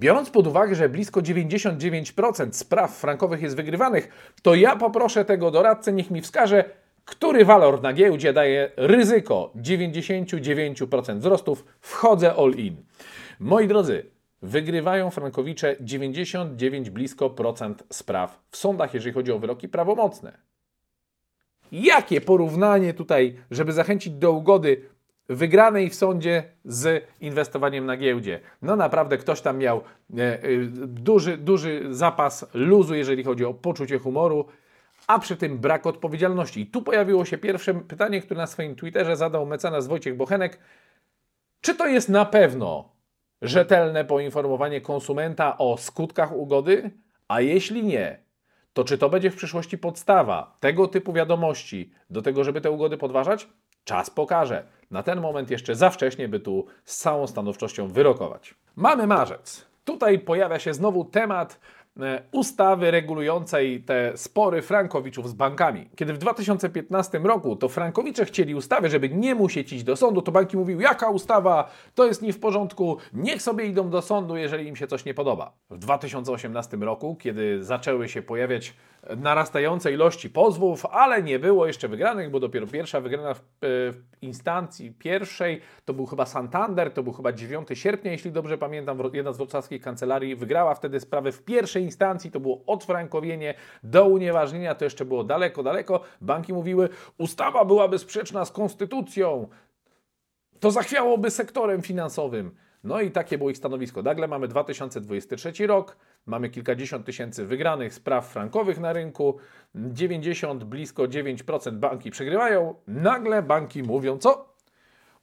Biorąc 0.00 0.30
pod 0.30 0.46
uwagę, 0.46 0.74
że 0.74 0.88
blisko 0.88 1.20
99% 1.20 2.52
spraw 2.52 2.96
frankowych 2.96 3.42
jest 3.42 3.56
wygrywanych, 3.56 4.32
to 4.42 4.54
ja 4.54 4.76
poproszę 4.76 5.24
tego 5.24 5.50
doradcę, 5.50 5.92
niech 5.92 6.10
mi 6.10 6.20
wskaże, 6.20 6.64
który 7.04 7.44
walor 7.44 7.82
na 7.82 7.92
giełdzie 7.92 8.32
daje 8.32 8.70
ryzyko 8.76 9.52
99% 9.56 11.18
wzrostów. 11.18 11.64
Wchodzę 11.80 12.34
all 12.34 12.50
in. 12.50 12.76
Moi 13.40 13.68
drodzy, 13.68 14.06
wygrywają 14.42 15.10
frankowicze 15.10 15.76
99 15.80 16.90
blisko 16.90 17.30
procent 17.30 17.84
spraw 17.90 18.40
w 18.50 18.56
sądach, 18.56 18.94
jeżeli 18.94 19.14
chodzi 19.14 19.32
o 19.32 19.38
wyroki 19.38 19.68
prawomocne. 19.68 20.38
Jakie 21.72 22.20
porównanie 22.20 22.94
tutaj, 22.94 23.36
żeby 23.50 23.72
zachęcić 23.72 24.12
do 24.12 24.32
ugody 24.32 24.82
wygranej 25.28 25.90
w 25.90 25.94
sądzie 25.94 26.44
z 26.64 27.04
inwestowaniem 27.20 27.86
na 27.86 27.96
giełdzie. 27.96 28.40
No 28.62 28.76
naprawdę 28.76 29.18
ktoś 29.18 29.40
tam 29.40 29.58
miał 29.58 29.80
e, 30.16 30.22
e, 30.22 30.38
duży, 30.86 31.36
duży 31.36 31.86
zapas 31.90 32.46
luzu, 32.54 32.94
jeżeli 32.94 33.24
chodzi 33.24 33.44
o 33.44 33.54
poczucie 33.54 33.98
humoru, 33.98 34.46
a 35.06 35.18
przy 35.18 35.36
tym 35.36 35.58
brak 35.58 35.86
odpowiedzialności. 35.86 36.60
I 36.60 36.66
tu 36.66 36.82
pojawiło 36.82 37.24
się 37.24 37.38
pierwsze 37.38 37.74
pytanie, 37.74 38.20
które 38.20 38.38
na 38.38 38.46
swoim 38.46 38.76
Twitterze 38.76 39.16
zadał 39.16 39.46
mecenas 39.46 39.86
Wojciech 39.86 40.16
Bochenek. 40.16 40.58
Czy 41.60 41.74
to 41.74 41.86
jest 41.86 42.08
na 42.08 42.24
pewno 42.24 42.92
rzetelne 43.42 44.04
poinformowanie 44.04 44.80
konsumenta 44.80 45.58
o 45.58 45.76
skutkach 45.76 46.36
ugody? 46.36 46.90
A 47.28 47.40
jeśli 47.40 47.84
nie, 47.84 48.25
to 48.76 48.84
czy 48.84 48.98
to 48.98 49.10
będzie 49.10 49.30
w 49.30 49.36
przyszłości 49.36 49.78
podstawa 49.78 50.56
tego 50.60 50.88
typu 50.88 51.12
wiadomości 51.12 51.92
do 52.10 52.22
tego, 52.22 52.44
żeby 52.44 52.60
te 52.60 52.70
ugody 52.70 52.96
podważać? 52.96 53.48
Czas 53.84 54.10
pokaże. 54.10 54.64
Na 54.90 55.02
ten 55.02 55.20
moment 55.20 55.50
jeszcze 55.50 55.74
za 55.74 55.90
wcześnie, 55.90 56.28
by 56.28 56.40
tu 56.40 56.66
z 56.84 56.96
całą 56.96 57.26
stanowczością 57.26 57.88
wyrokować. 57.88 58.54
Mamy 58.76 59.06
marzec. 59.06 59.66
Tutaj 59.84 60.18
pojawia 60.18 60.58
się 60.58 60.74
znowu 60.74 61.04
temat 61.04 61.60
ustawy 62.32 62.90
regulującej 62.90 63.82
te 63.82 64.12
spory 64.16 64.62
frankowiczów 64.62 65.28
z 65.28 65.32
bankami. 65.32 65.88
Kiedy 65.96 66.12
w 66.12 66.18
2015 66.18 67.18
roku 67.18 67.56
to 67.56 67.68
frankowicze 67.68 68.24
chcieli 68.24 68.54
ustawy, 68.54 68.90
żeby 68.90 69.08
nie 69.08 69.34
musieć 69.34 69.72
iść 69.72 69.84
do 69.84 69.96
sądu, 69.96 70.22
to 70.22 70.32
banki 70.32 70.56
mówiły, 70.56 70.82
jaka 70.82 71.10
ustawa, 71.10 71.70
to 71.94 72.06
jest 72.06 72.22
nie 72.22 72.32
w 72.32 72.40
porządku, 72.40 72.96
niech 73.12 73.42
sobie 73.42 73.66
idą 73.66 73.90
do 73.90 74.02
sądu, 74.02 74.36
jeżeli 74.36 74.68
im 74.68 74.76
się 74.76 74.86
coś 74.86 75.04
nie 75.04 75.14
podoba. 75.14 75.52
W 75.70 75.78
2018 75.78 76.76
roku, 76.76 77.16
kiedy 77.20 77.64
zaczęły 77.64 78.08
się 78.08 78.22
pojawiać 78.22 78.74
narastające 79.16 79.92
ilości 79.92 80.30
pozwów, 80.30 80.86
ale 80.86 81.22
nie 81.22 81.38
było 81.38 81.66
jeszcze 81.66 81.88
wygranych, 81.88 82.30
bo 82.30 82.40
dopiero 82.40 82.66
pierwsza 82.66 83.00
wygrana 83.00 83.34
w, 83.34 83.38
e, 83.38 83.42
w, 83.60 84.02
instancji 84.22 84.90
pierwszej 84.90 85.60
to 85.84 85.94
był 85.94 86.06
chyba 86.06 86.26
Santander, 86.26 86.90
to 86.90 87.02
był 87.02 87.12
chyba 87.12 87.32
9 87.32 87.68
sierpnia, 87.74 88.12
jeśli 88.12 88.32
dobrze 88.32 88.58
pamiętam, 88.58 88.98
jedna 89.12 89.32
z 89.32 89.36
wrocławskich 89.36 89.82
kancelarii 89.82 90.36
wygrała 90.36 90.74
wtedy 90.74 91.00
sprawę 91.00 91.32
w 91.32 91.44
pierwszej 91.44 91.82
instancji, 91.82 92.30
to 92.30 92.40
było 92.40 92.62
odfrankowienie 92.66 93.54
do 93.82 94.04
unieważnienia, 94.04 94.74
to 94.74 94.84
jeszcze 94.84 95.04
było 95.04 95.24
daleko, 95.24 95.62
daleko. 95.62 96.00
Banki 96.20 96.52
mówiły, 96.52 96.88
ustawa 97.18 97.64
byłaby 97.64 97.98
sprzeczna 97.98 98.44
z 98.44 98.52
konstytucją, 98.52 99.48
to 100.60 100.70
zachwiałoby 100.70 101.30
sektorem 101.30 101.82
finansowym. 101.82 102.65
No 102.86 103.00
i 103.00 103.10
takie 103.10 103.38
było 103.38 103.50
ich 103.50 103.56
stanowisko. 103.56 104.02
Nagle 104.02 104.28
mamy 104.28 104.48
2023 104.48 105.66
rok, 105.66 105.96
mamy 106.26 106.50
kilkadziesiąt 106.50 107.06
tysięcy 107.06 107.46
wygranych 107.46 107.94
spraw 107.94 108.32
frankowych 108.32 108.80
na 108.80 108.92
rynku, 108.92 109.38
90, 109.74 110.64
blisko 110.64 111.02
9% 111.02 111.72
banki 111.72 112.10
przegrywają. 112.10 112.74
Nagle 112.86 113.42
banki 113.42 113.82
mówią 113.82 114.18
co? 114.18 114.56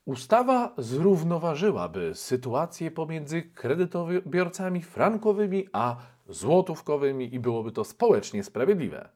Ustawa 0.06 0.74
zrównoważyłaby 0.78 2.12
sytuację 2.16 2.92
pomiędzy 2.92 3.42
kredytobiorcami 3.42 4.82
frankowymi 4.82 5.68
a 5.74 5.96
złotówkowymi 6.30 7.36
i 7.36 7.40
byłoby 7.40 7.72
to 7.72 7.84
społecznie 7.84 8.44
sprawiedliwe. 8.44 9.10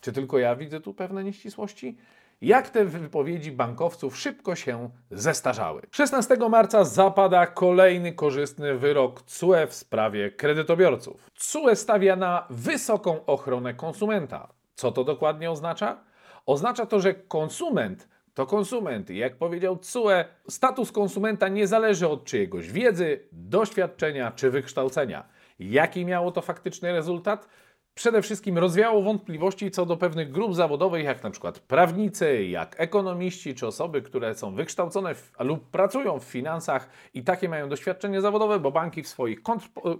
Czy 0.00 0.12
tylko 0.12 0.38
ja 0.38 0.56
widzę 0.56 0.80
tu 0.80 0.94
pewne 0.94 1.24
nieścisłości? 1.24 1.96
Jak 2.44 2.70
te 2.70 2.84
wypowiedzi 2.84 3.52
bankowców 3.52 4.18
szybko 4.18 4.56
się 4.56 4.90
zestarzały. 5.10 5.82
16 5.90 6.36
marca 6.50 6.84
zapada 6.84 7.46
kolejny 7.46 8.12
korzystny 8.12 8.78
wyrok 8.78 9.22
CUE 9.22 9.66
w 9.68 9.74
sprawie 9.74 10.30
kredytobiorców. 10.30 11.30
CUE 11.34 11.76
stawia 11.76 12.16
na 12.16 12.46
wysoką 12.50 13.26
ochronę 13.26 13.74
konsumenta. 13.74 14.48
Co 14.74 14.92
to 14.92 15.04
dokładnie 15.04 15.50
oznacza? 15.50 16.00
Oznacza 16.46 16.86
to, 16.86 17.00
że 17.00 17.14
konsument 17.14 18.08
to 18.34 18.46
konsument. 18.46 19.10
Jak 19.10 19.36
powiedział 19.36 19.76
CUE, 19.76 20.24
status 20.48 20.92
konsumenta 20.92 21.48
nie 21.48 21.66
zależy 21.66 22.08
od 22.08 22.24
czyjegoś 22.24 22.72
wiedzy, 22.72 23.20
doświadczenia 23.32 24.30
czy 24.30 24.50
wykształcenia. 24.50 25.24
Jaki 25.58 26.04
miało 26.04 26.32
to 26.32 26.42
faktyczny 26.42 26.92
rezultat? 26.92 27.48
Przede 27.94 28.22
wszystkim 28.22 28.58
rozwiało 28.58 29.02
wątpliwości 29.02 29.70
co 29.70 29.86
do 29.86 29.96
pewnych 29.96 30.30
grup 30.30 30.54
zawodowych, 30.54 31.04
jak 31.04 31.22
na 31.22 31.30
przykład 31.30 31.58
prawnicy, 31.58 32.44
jak 32.44 32.80
ekonomiści, 32.80 33.54
czy 33.54 33.66
osoby, 33.66 34.02
które 34.02 34.34
są 34.34 34.54
wykształcone 34.54 35.14
w, 35.14 35.32
lub 35.38 35.70
pracują 35.70 36.18
w 36.18 36.24
finansach 36.24 36.88
i 37.14 37.24
takie 37.24 37.48
mają 37.48 37.68
doświadczenie 37.68 38.20
zawodowe, 38.20 38.60
bo 38.60 38.70
banki 38.70 39.02
w 39.02 39.08
swoich 39.08 39.40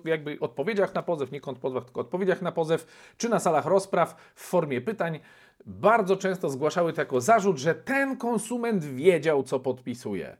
jakby 0.04 0.40
odpowiedziach 0.40 0.94
na 0.94 1.02
pozew, 1.02 1.32
nie 1.32 1.40
kontrpozwach, 1.40 1.84
tylko 1.84 2.00
odpowiedziach 2.00 2.42
na 2.42 2.52
pozew, 2.52 2.86
czy 3.16 3.28
na 3.28 3.38
salach 3.38 3.66
rozpraw 3.66 4.32
w 4.34 4.42
formie 4.42 4.80
pytań 4.80 5.20
bardzo 5.66 6.16
często 6.16 6.50
zgłaszały 6.50 6.92
to 6.92 7.00
jako 7.00 7.20
zarzut, 7.20 7.58
że 7.58 7.74
ten 7.74 8.16
konsument 8.16 8.84
wiedział, 8.84 9.42
co 9.42 9.60
podpisuje. 9.60 10.36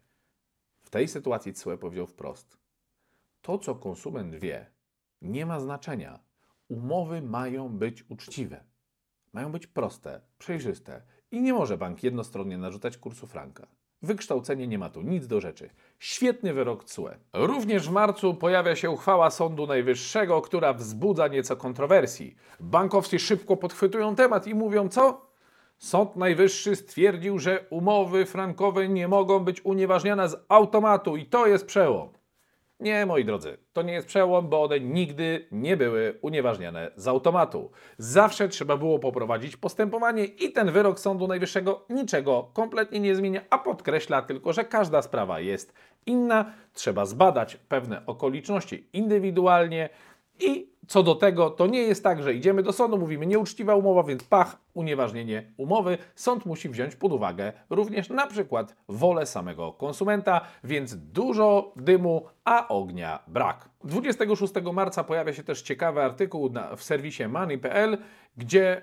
W 0.83 0.91
tej 0.91 1.09
sytuacji 1.09 1.55
CUE 1.55 1.77
powiedział 1.77 2.07
wprost: 2.07 2.59
To, 3.43 3.59
co 3.59 3.75
konsument 3.75 4.35
wie, 4.35 4.67
nie 5.23 5.47
ma 5.47 5.61
znaczenia. 5.61 6.34
Umowy 6.75 7.23
mają 7.23 7.69
być 7.69 8.05
uczciwe. 8.09 8.65
Mają 9.33 9.53
być 9.53 9.67
proste, 9.67 10.21
przejrzyste 10.39 11.03
i 11.31 11.41
nie 11.41 11.53
może 11.53 11.79
bank 11.79 12.03
jednostronnie 12.03 12.59
narzucać 12.59 12.97
kursu 12.97 13.27
franka. 13.27 13.67
Wykształcenie 14.03 14.67
nie 14.67 14.79
ma 14.79 14.89
tu 14.89 15.03
nic 15.03 15.27
do 15.27 15.41
rzeczy. 15.41 15.71
Świetny 15.99 16.55
wyrok 16.55 16.85
CUE. 16.85 17.11
Również 17.33 17.89
w 17.89 17.93
marcu 17.93 18.35
pojawia 18.35 18.77
się 18.77 18.91
uchwała 18.91 19.31
Sądu 19.31 19.67
Najwyższego, 19.67 20.43
która 20.43 20.73
wzbudza 20.73 21.29
nieco 21.29 21.57
kontrowersji. 21.57 22.37
Bankowcy 22.61 23.19
szybko 23.19 23.57
podchwytują 23.57 24.15
temat 24.15 24.47
i 24.47 24.55
mówią 24.55 24.89
co? 24.89 25.27
Sąd 25.79 26.17
Najwyższy 26.17 26.77
stwierdził, 26.77 27.39
że 27.39 27.67
umowy 27.71 28.27
frankowe 28.27 28.89
nie 28.89 29.09
mogą 29.09 29.41
być 29.41 29.65
unieważniane 29.65 30.29
z 30.29 30.37
automatu 30.49 31.17
i 31.17 31.27
to 31.27 31.47
jest 31.47 31.67
przełom. 31.67 32.09
Nie, 32.81 33.07
moi 33.07 33.25
drodzy, 33.25 33.59
to 33.73 33.83
nie 33.83 33.93
jest 33.93 34.07
przełom, 34.07 34.49
bo 34.49 34.63
one 34.63 34.81
nigdy 34.81 35.49
nie 35.53 35.77
były 35.77 36.19
unieważniane 36.23 36.91
z 36.97 37.09
automatu. 37.09 37.71
Zawsze 37.99 38.49
trzeba 38.49 38.77
było 38.77 38.99
poprowadzić 38.99 39.57
postępowanie 39.57 40.25
i 40.25 40.53
ten 40.53 40.71
wyrok 40.71 41.01
Sądu 41.01 41.27
Najwyższego 41.27 41.87
niczego 41.91 42.51
kompletnie 42.53 43.01
nie 43.01 43.15
zmienia, 43.15 43.41
a 43.51 43.59
podkreśla 43.59 44.23
tylko, 44.23 44.53
że 44.53 44.65
każda 44.65 45.03
sprawa 45.03 45.41
jest 45.41 45.75
inna, 46.07 46.53
trzeba 46.73 47.07
zbadać 47.07 47.57
pewne 47.57 48.07
okoliczności 48.07 48.89
indywidualnie 48.93 49.89
i 50.41 50.74
co 50.89 51.03
do 51.03 51.15
tego, 51.15 51.51
to 51.51 51.67
nie 51.67 51.83
jest 51.83 52.05
tak, 52.05 52.23
że 52.23 52.35
idziemy 52.35 52.63
do 52.63 52.73
sądu, 52.73 52.99
mówimy 52.99 53.27
nieuczciwa 53.27 53.75
umowa, 53.75 54.03
więc 54.03 54.25
pach, 54.25 54.57
unieważnienie 54.75 55.53
umowy. 55.57 55.99
Sąd 56.15 56.47
musi 56.47 56.69
wziąć 56.69 56.97
pod 56.97 57.13
uwagę 57.13 57.53
również 57.71 58.09
na 58.09 58.27
przykład 58.27 58.77
wolę 58.89 59.27
samego 59.27 59.73
konsumenta, 59.73 60.41
więc 60.65 60.97
dużo 60.97 61.73
dymu, 61.77 62.27
a 62.45 62.69
ognia 62.69 63.19
brak. 63.29 63.69
26 63.85 64.55
marca 64.73 65.05
pojawia 65.05 65.33
się 65.33 65.43
też 65.43 65.63
ciekawy 65.63 66.03
artykuł 66.03 66.51
na, 66.51 66.77
w 66.77 66.83
serwisie 66.83 67.29
money.pl, 67.29 67.99
gdzie 68.37 68.83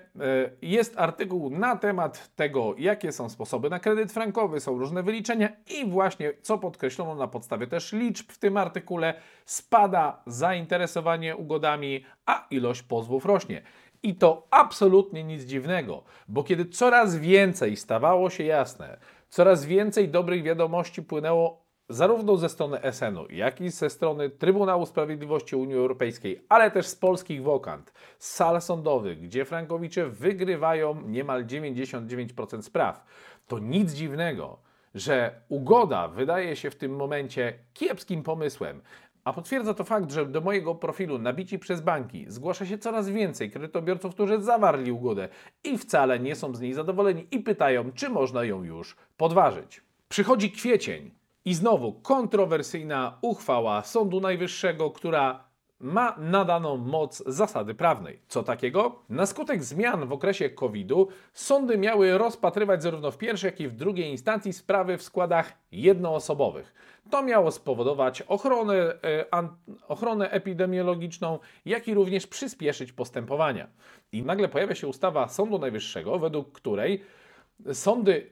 jest 0.62 0.98
artykuł 0.98 1.50
na 1.50 1.76
temat 1.76 2.30
tego, 2.36 2.74
jakie 2.78 3.12
są 3.12 3.28
sposoby 3.28 3.70
na 3.70 3.78
kredyt 3.78 4.12
frankowy, 4.12 4.60
są 4.60 4.78
różne 4.78 5.02
wyliczenia 5.02 5.48
i 5.70 5.90
właśnie, 5.90 6.32
co 6.42 6.58
podkreślono 6.58 7.14
na 7.14 7.28
podstawie 7.28 7.66
też 7.66 7.92
liczb 7.92 8.32
w 8.32 8.38
tym 8.38 8.56
artykule, 8.56 9.14
spada 9.44 10.22
zainteresowanie 10.26 11.36
ugodami, 11.36 11.91
a 12.26 12.46
ilość 12.50 12.82
pozwów 12.82 13.24
rośnie. 13.24 13.62
I 14.02 14.14
to 14.14 14.46
absolutnie 14.50 15.24
nic 15.24 15.42
dziwnego, 15.42 16.02
bo 16.28 16.44
kiedy 16.44 16.64
coraz 16.64 17.16
więcej 17.16 17.76
stawało 17.76 18.30
się 18.30 18.44
jasne, 18.44 18.98
coraz 19.28 19.64
więcej 19.64 20.08
dobrych 20.08 20.42
wiadomości 20.42 21.02
płynęło 21.02 21.62
zarówno 21.88 22.36
ze 22.36 22.48
strony 22.48 22.78
SN-u, 22.92 23.26
jak 23.30 23.60
i 23.60 23.70
ze 23.70 23.90
strony 23.90 24.30
Trybunału 24.30 24.86
Sprawiedliwości 24.86 25.56
Unii 25.56 25.74
Europejskiej, 25.74 26.44
ale 26.48 26.70
też 26.70 26.86
z 26.86 26.96
polskich 26.96 27.42
wokant, 27.42 27.92
z 28.18 28.30
sal 28.34 28.62
sądowych, 28.62 29.20
gdzie 29.20 29.44
frankowicze 29.44 30.06
wygrywają 30.06 31.02
niemal 31.06 31.44
99% 31.46 32.62
spraw, 32.62 33.04
to 33.46 33.58
nic 33.58 33.92
dziwnego, 33.92 34.58
że 34.94 35.40
ugoda 35.48 36.08
wydaje 36.08 36.56
się 36.56 36.70
w 36.70 36.76
tym 36.76 36.96
momencie 36.96 37.58
kiepskim 37.74 38.22
pomysłem. 38.22 38.80
A 39.24 39.32
potwierdza 39.32 39.74
to 39.74 39.84
fakt, 39.84 40.12
że 40.12 40.26
do 40.26 40.40
mojego 40.40 40.74
profilu 40.74 41.18
nabici 41.18 41.58
przez 41.58 41.80
banki 41.80 42.24
zgłasza 42.28 42.66
się 42.66 42.78
coraz 42.78 43.08
więcej 43.08 43.50
kredytobiorców, 43.50 44.14
którzy 44.14 44.42
zawarli 44.42 44.92
ugodę 44.92 45.28
i 45.64 45.78
wcale 45.78 46.20
nie 46.20 46.36
są 46.36 46.54
z 46.54 46.60
niej 46.60 46.74
zadowoleni 46.74 47.26
i 47.30 47.40
pytają, 47.40 47.92
czy 47.92 48.08
można 48.08 48.44
ją 48.44 48.64
już 48.64 48.96
podważyć. 49.16 49.80
Przychodzi 50.08 50.50
kwiecień 50.50 51.10
i 51.44 51.54
znowu 51.54 51.92
kontrowersyjna 51.92 53.18
uchwała 53.22 53.82
Sądu 53.82 54.20
Najwyższego, 54.20 54.90
która 54.90 55.51
ma 55.82 56.16
nadaną 56.18 56.76
moc 56.76 57.22
zasady 57.26 57.74
prawnej. 57.74 58.20
Co 58.28 58.42
takiego? 58.42 59.02
Na 59.08 59.26
skutek 59.26 59.64
zmian 59.64 60.06
w 60.06 60.12
okresie 60.12 60.50
COVID-u 60.50 61.08
sądy 61.32 61.78
miały 61.78 62.18
rozpatrywać 62.18 62.82
zarówno 62.82 63.10
w 63.10 63.18
pierwszej, 63.18 63.48
jak 63.48 63.60
i 63.60 63.68
w 63.68 63.76
drugiej 63.76 64.10
instancji 64.10 64.52
sprawy 64.52 64.98
w 64.98 65.02
składach 65.02 65.52
jednoosobowych. 65.72 66.74
To 67.10 67.22
miało 67.22 67.50
spowodować 67.50 68.22
ochronę, 68.22 68.74
e, 68.74 69.24
ochronę 69.88 70.30
epidemiologiczną, 70.30 71.38
jak 71.64 71.88
i 71.88 71.94
również 71.94 72.26
przyspieszyć 72.26 72.92
postępowania. 72.92 73.68
I 74.12 74.22
nagle 74.22 74.48
pojawia 74.48 74.74
się 74.74 74.88
ustawa 74.88 75.28
Sądu 75.28 75.58
Najwyższego, 75.58 76.18
według 76.18 76.52
której 76.52 77.02
sądy 77.72 78.30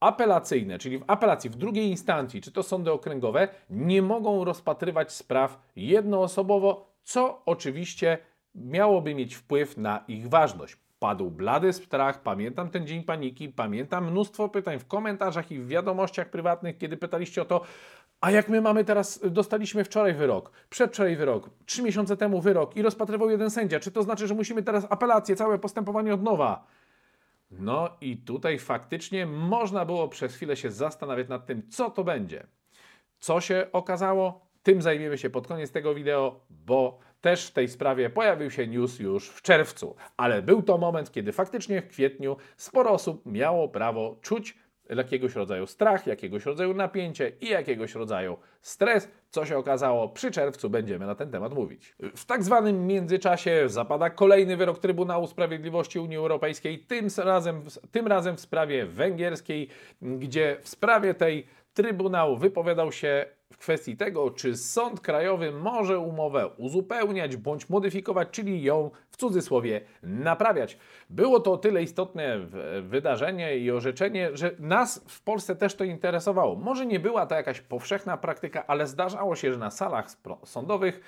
apelacyjne, 0.00 0.78
czyli 0.78 0.98
w 0.98 1.04
apelacji 1.06 1.50
w 1.50 1.56
drugiej 1.56 1.86
instancji, 1.86 2.40
czy 2.40 2.52
to 2.52 2.62
sądy 2.62 2.92
okręgowe, 2.92 3.48
nie 3.70 4.02
mogą 4.02 4.44
rozpatrywać 4.44 5.12
spraw 5.12 5.60
jednoosobowo, 5.76 6.89
co 7.10 7.42
oczywiście 7.46 8.18
miałoby 8.54 9.14
mieć 9.14 9.34
wpływ 9.34 9.76
na 9.76 10.04
ich 10.08 10.28
ważność. 10.28 10.76
Padł 10.98 11.30
blady 11.30 11.72
strach, 11.72 12.22
pamiętam 12.22 12.70
ten 12.70 12.86
dzień 12.86 13.02
paniki, 13.02 13.48
pamiętam 13.48 14.10
mnóstwo 14.10 14.48
pytań 14.48 14.78
w 14.78 14.86
komentarzach 14.86 15.50
i 15.52 15.58
w 15.58 15.68
wiadomościach 15.68 16.30
prywatnych, 16.30 16.78
kiedy 16.78 16.96
pytaliście 16.96 17.42
o 17.42 17.44
to, 17.44 17.60
a 18.20 18.30
jak 18.30 18.48
my 18.48 18.60
mamy 18.60 18.84
teraz, 18.84 19.20
dostaliśmy 19.30 19.84
wczoraj 19.84 20.14
wyrok, 20.14 20.52
przedwczoraj 20.68 21.16
wyrok, 21.16 21.50
trzy 21.66 21.82
miesiące 21.82 22.16
temu 22.16 22.40
wyrok 22.40 22.76
i 22.76 22.82
rozpatrywał 22.82 23.30
jeden 23.30 23.50
sędzia, 23.50 23.80
czy 23.80 23.90
to 23.90 24.02
znaczy, 24.02 24.26
że 24.26 24.34
musimy 24.34 24.62
teraz 24.62 24.86
apelację, 24.90 25.36
całe 25.36 25.58
postępowanie 25.58 26.14
od 26.14 26.22
nowa? 26.22 26.66
No 27.50 27.90
i 28.00 28.16
tutaj 28.16 28.58
faktycznie 28.58 29.26
można 29.26 29.84
było 29.84 30.08
przez 30.08 30.34
chwilę 30.34 30.56
się 30.56 30.70
zastanawiać 30.70 31.28
nad 31.28 31.46
tym, 31.46 31.68
co 31.70 31.90
to 31.90 32.04
będzie. 32.04 32.46
Co 33.18 33.40
się 33.40 33.66
okazało? 33.72 34.49
Tym 34.62 34.82
zajmiemy 34.82 35.18
się 35.18 35.30
pod 35.30 35.46
koniec 35.46 35.72
tego 35.72 35.94
wideo, 35.94 36.40
bo 36.50 36.98
też 37.20 37.46
w 37.46 37.52
tej 37.52 37.68
sprawie 37.68 38.10
pojawił 38.10 38.50
się 38.50 38.66
news 38.66 38.98
już 38.98 39.28
w 39.28 39.42
czerwcu, 39.42 39.96
ale 40.16 40.42
był 40.42 40.62
to 40.62 40.78
moment, 40.78 41.12
kiedy 41.12 41.32
faktycznie 41.32 41.82
w 41.82 41.88
kwietniu 41.88 42.36
sporo 42.56 42.90
osób 42.90 43.26
miało 43.26 43.68
prawo 43.68 44.18
czuć 44.22 44.56
jakiegoś 44.96 45.34
rodzaju 45.34 45.66
strach, 45.66 46.06
jakiegoś 46.06 46.44
rodzaju 46.46 46.74
napięcie 46.74 47.32
i 47.40 47.48
jakiegoś 47.48 47.94
rodzaju 47.94 48.36
stres, 48.60 49.08
co 49.30 49.46
się 49.46 49.58
okazało 49.58 50.08
przy 50.08 50.30
czerwcu 50.30 50.70
będziemy 50.70 51.06
na 51.06 51.14
ten 51.14 51.30
temat 51.30 51.54
mówić. 51.54 51.94
W 52.16 52.24
tak 52.24 52.42
zwanym 52.42 52.86
międzyczasie 52.86 53.62
zapada 53.66 54.10
kolejny 54.10 54.56
wyrok 54.56 54.78
Trybunału 54.78 55.26
Sprawiedliwości 55.26 55.98
Unii 55.98 56.16
Europejskiej, 56.16 56.78
tym 56.78 57.06
razem, 57.16 57.62
tym 57.92 58.06
razem 58.06 58.36
w 58.36 58.40
sprawie 58.40 58.86
węgierskiej, 58.86 59.68
gdzie 60.02 60.56
w 60.60 60.68
sprawie 60.68 61.14
tej 61.14 61.46
Trybunał 61.74 62.36
wypowiadał 62.36 62.92
się 62.92 63.26
w 63.52 63.58
kwestii 63.58 63.96
tego, 63.96 64.30
czy 64.30 64.56
Sąd 64.56 65.00
Krajowy 65.00 65.52
może 65.52 65.98
umowę 65.98 66.48
uzupełniać 66.56 67.36
bądź 67.36 67.68
modyfikować, 67.68 68.28
czyli 68.30 68.62
ją 68.62 68.90
w 69.10 69.16
cudzysłowie 69.16 69.80
naprawiać. 70.02 70.78
Było 71.10 71.40
to 71.40 71.52
o 71.52 71.58
tyle 71.58 71.82
istotne 71.82 72.38
wydarzenie 72.82 73.58
i 73.58 73.70
orzeczenie, 73.70 74.30
że 74.34 74.50
nas 74.58 75.04
w 75.08 75.22
Polsce 75.22 75.56
też 75.56 75.74
to 75.74 75.84
interesowało. 75.84 76.56
Może 76.56 76.86
nie 76.86 77.00
była 77.00 77.26
to 77.26 77.34
jakaś 77.34 77.60
powszechna 77.60 78.16
praktyka, 78.16 78.66
ale 78.66 78.86
zdarzało 78.86 79.36
się, 79.36 79.52
że 79.52 79.58
na 79.58 79.70
salach 79.70 80.06
sądowych 80.44 81.00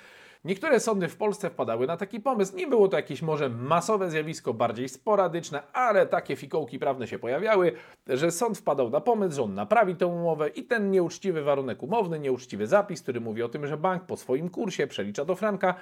Niektóre 0.45 0.79
sądy 0.79 1.07
w 1.07 1.17
Polsce 1.17 1.49
wpadały 1.49 1.87
na 1.87 1.97
taki 1.97 2.19
pomysł. 2.19 2.55
Nie 2.55 2.67
było 2.67 2.87
to 2.87 2.97
jakieś 2.97 3.21
może 3.21 3.49
masowe 3.49 4.09
zjawisko, 4.09 4.53
bardziej 4.53 4.89
sporadyczne, 4.89 5.63
ale 5.73 6.05
takie 6.05 6.35
fikołki 6.35 6.79
prawne 6.79 7.07
się 7.07 7.19
pojawiały, 7.19 7.71
że 8.07 8.31
sąd 8.31 8.57
wpadał 8.57 8.89
na 8.89 9.01
pomysł, 9.01 9.35
że 9.35 9.43
on 9.43 9.53
naprawi 9.53 9.95
tę 9.95 10.07
umowę 10.07 10.49
i 10.49 10.63
ten 10.63 10.91
nieuczciwy 10.91 11.43
warunek 11.43 11.83
umowny, 11.83 12.19
nieuczciwy 12.19 12.67
zapis, 12.67 13.01
który 13.01 13.21
mówi 13.21 13.43
o 13.43 13.49
tym, 13.49 13.67
że 13.67 13.77
bank 13.77 14.03
po 14.03 14.17
swoim 14.17 14.49
kursie 14.49 14.87
przelicza 14.87 15.25
do 15.25 15.35
franka, 15.35 15.75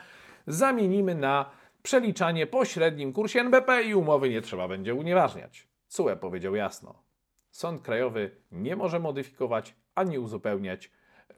zamienimy 0.48 1.15
na 1.15 1.51
przeliczanie 1.84 2.48
po 2.48 2.65
średnim 2.65 3.13
kursie 3.13 3.39
NBP 3.39 3.84
i 3.84 3.96
umowy 3.96 4.30
nie 4.30 4.41
trzeba 4.41 4.68
będzie 4.68 4.96
unieważniać. 4.96 5.68
CUE 5.88 6.15
powiedział 6.15 6.56
jasno. 6.56 7.03
Sąd 7.51 7.82
Krajowy 7.82 8.32
nie 8.51 8.75
może 8.75 9.00
modyfikować 9.00 9.75
ani 9.96 10.20
uzupełniać 10.20 10.91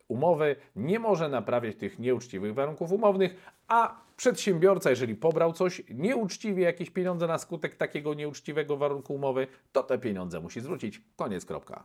umowy, 0.07 0.55
nie 0.75 0.99
może 0.99 1.29
naprawiać 1.29 1.75
tych 1.75 1.99
nieuczciwych 1.99 2.53
warunków 2.53 2.91
umownych, 2.91 3.53
a 3.67 4.03
przedsiębiorca, 4.17 4.89
jeżeli 4.89 5.15
pobrał 5.15 5.53
coś 5.53 5.81
nieuczciwie, 5.89 6.63
jakieś 6.63 6.89
pieniądze 6.89 7.27
na 7.27 7.37
skutek 7.37 7.75
takiego 7.75 8.13
nieuczciwego 8.13 8.77
warunku 8.77 9.13
umowy, 9.13 9.47
to 9.71 9.83
te 9.83 9.97
pieniądze 9.97 10.39
musi 10.39 10.61
zwrócić. 10.61 11.01
Koniec, 11.15 11.45
kropka. 11.45 11.83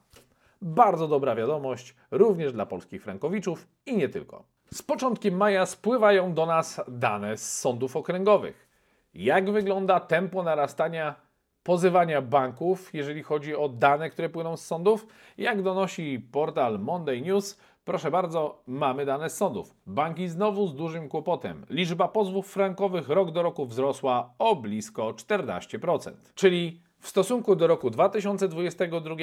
Bardzo 0.63 1.09
dobra 1.09 1.35
wiadomość, 1.35 1.95
również 2.11 2.53
dla 2.53 2.67
polskich 2.67 3.03
frankowiczów 3.03 3.67
i 3.87 3.97
nie 3.97 4.09
tylko. 4.09 4.45
Z 4.75 4.83
początkiem 4.83 5.37
maja 5.37 5.67
spływają 5.67 6.35
do 6.35 6.47
nas 6.47 6.81
dane 6.89 7.37
z 7.37 7.59
sądów 7.59 7.97
okręgowych. 7.97 8.69
Jak 9.15 9.51
wygląda 9.51 10.01
tempo 10.01 10.43
narastania 10.43 11.15
pozywania 11.63 12.23
banków, 12.23 12.95
jeżeli 12.95 13.23
chodzi 13.23 13.57
o 13.57 13.69
dane, 13.69 14.11
które 14.11 14.29
płyną 14.29 14.57
z 14.57 14.67
sądów? 14.67 15.07
Jak 15.39 15.63
donosi 15.63 16.29
portal 16.33 16.79
Monday 16.79 17.21
News, 17.21 17.59
proszę 17.89 18.11
bardzo, 18.11 18.63
mamy 18.67 19.07
dane 19.07 19.31
z 19.31 19.37
sądów. 19.37 19.75
Banki 19.87 20.29
znowu 20.29 20.67
z 20.67 20.75
dużym 20.75 21.09
kłopotem. 21.09 21.67
Liczba 21.71 22.09
pozwów 22.09 22.53
frankowych 22.53 23.09
rok 23.09 23.31
do 23.31 23.43
roku 23.43 23.67
wzrosła 23.67 24.35
o 24.39 24.57
blisko 24.57 25.13
14%. 25.13 26.13
Czyli 26.35 26.81
w 27.01 27.09
stosunku 27.09 27.57
do 27.57 27.67
roku 27.67 27.91
2022 27.91 29.17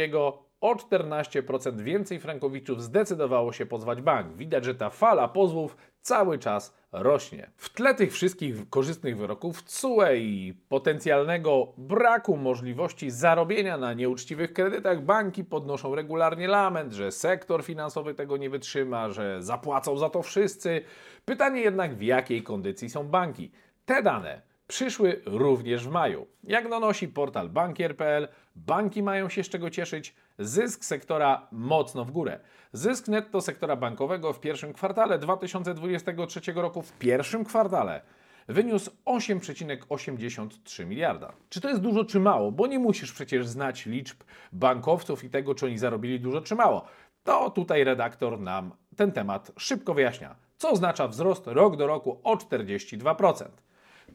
o 0.62 0.76
14% 0.76 1.82
więcej 1.82 2.20
frankowiczów 2.20 2.84
zdecydowało 2.84 3.54
się 3.54 3.66
pozwać 3.66 4.02
bank. 4.02 4.36
Widać, 4.36 4.66
że 4.66 4.76
ta 4.76 4.90
fala 4.90 5.28
pozwów 5.28 5.78
cały 6.02 6.40
czas 6.40 6.74
rośnie. 7.04 7.52
W 7.58 7.70
tle 7.70 7.96
tych 7.96 8.14
wszystkich 8.14 8.70
korzystnych 8.70 9.18
wyroków 9.18 9.64
CUE 9.64 10.16
i 10.16 10.54
potencjalnego 10.70 11.74
braku 11.78 12.38
możliwości 12.38 13.12
zarobienia 13.12 13.78
na 13.78 13.94
nieuczciwych 13.94 14.54
kredytach 14.54 15.02
banki 15.02 15.44
podnoszą 15.44 15.96
regularnie 15.96 16.48
lament, 16.48 16.94
że 16.94 17.12
sektor 17.12 17.64
finansowy 17.64 18.14
tego 18.14 18.38
nie 18.38 18.50
wytrzyma, 18.50 19.10
że 19.10 19.44
zapłacą 19.44 19.98
za 19.98 20.10
to 20.10 20.22
wszyscy. 20.22 20.82
Pytanie 21.26 21.62
jednak 21.62 21.96
w 21.96 22.02
jakiej 22.02 22.44
kondycji 22.44 22.90
są 22.90 23.08
banki. 23.08 23.52
Te 23.86 24.04
dane 24.04 24.42
przyszły 24.68 25.22
również 25.26 25.88
w 25.88 25.92
maju. 25.92 26.28
Jak 26.44 26.70
donosi 26.70 27.08
portal 27.08 27.50
bankier.pl, 27.50 28.28
banki 28.56 29.04
mają 29.04 29.30
się 29.30 29.44
z 29.44 29.50
czego 29.50 29.70
cieszyć. 29.70 30.16
Zysk 30.40 30.86
sektora 30.86 31.48
mocno 31.52 32.06
w 32.06 32.12
górę. 32.12 32.40
Zysk 32.74 33.08
netto 33.08 33.42
sektora 33.42 33.76
bankowego 33.76 34.34
w 34.34 34.40
pierwszym 34.40 34.74
kwartale 34.74 35.20
2023 35.20 36.54
roku 36.54 36.82
w 36.82 36.92
pierwszym 36.92 37.46
kwartale 37.46 38.02
wyniósł 38.48 38.92
8,83 39.06 40.86
miliarda. 40.86 41.34
Czy 41.50 41.62
to 41.62 41.70
jest 41.70 41.82
dużo 41.82 42.06
czy 42.06 42.20
mało? 42.20 42.52
Bo 42.52 42.68
nie 42.68 42.80
musisz 42.80 43.14
przecież 43.14 43.48
znać 43.48 43.86
liczb 43.86 44.24
bankowców 44.52 45.24
i 45.24 45.30
tego, 45.30 45.56
czy 45.56 45.66
oni 45.66 45.78
zarobili 45.78 46.20
dużo 46.20 46.42
czy 46.42 46.56
mało. 46.56 46.86
To 47.24 47.50
tutaj 47.50 47.84
redaktor 47.84 48.40
nam 48.40 48.72
ten 48.96 49.12
temat 49.12 49.52
szybko 49.58 49.94
wyjaśnia. 49.94 50.36
Co 50.58 50.72
oznacza 50.72 51.08
wzrost 51.08 51.48
rok 51.48 51.78
do 51.78 51.88
roku 51.88 52.20
o 52.24 52.36
42%. 52.36 53.46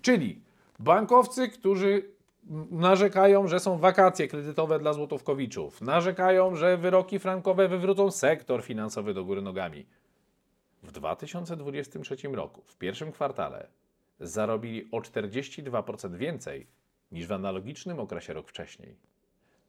Czyli 0.02 0.42
bankowcy, 0.78 1.48
którzy 1.48 2.19
narzekają, 2.70 3.48
że 3.48 3.60
są 3.60 3.78
wakacje 3.78 4.28
kredytowe 4.28 4.78
dla 4.78 4.92
złotówkowiczów, 4.92 5.80
narzekają, 5.80 6.56
że 6.56 6.76
wyroki 6.76 7.18
frankowe 7.18 7.68
wywrócą 7.68 8.10
sektor 8.10 8.62
finansowy 8.62 9.14
do 9.14 9.24
góry 9.24 9.42
nogami. 9.42 9.86
W 10.82 10.92
2023 10.92 12.16
roku, 12.28 12.62
w 12.66 12.76
pierwszym 12.76 13.12
kwartale, 13.12 13.68
zarobili 14.20 14.88
o 14.92 15.00
42% 15.00 16.16
więcej 16.16 16.66
niż 17.12 17.26
w 17.26 17.32
analogicznym 17.32 18.00
okresie 18.00 18.32
rok 18.32 18.48
wcześniej. 18.48 18.96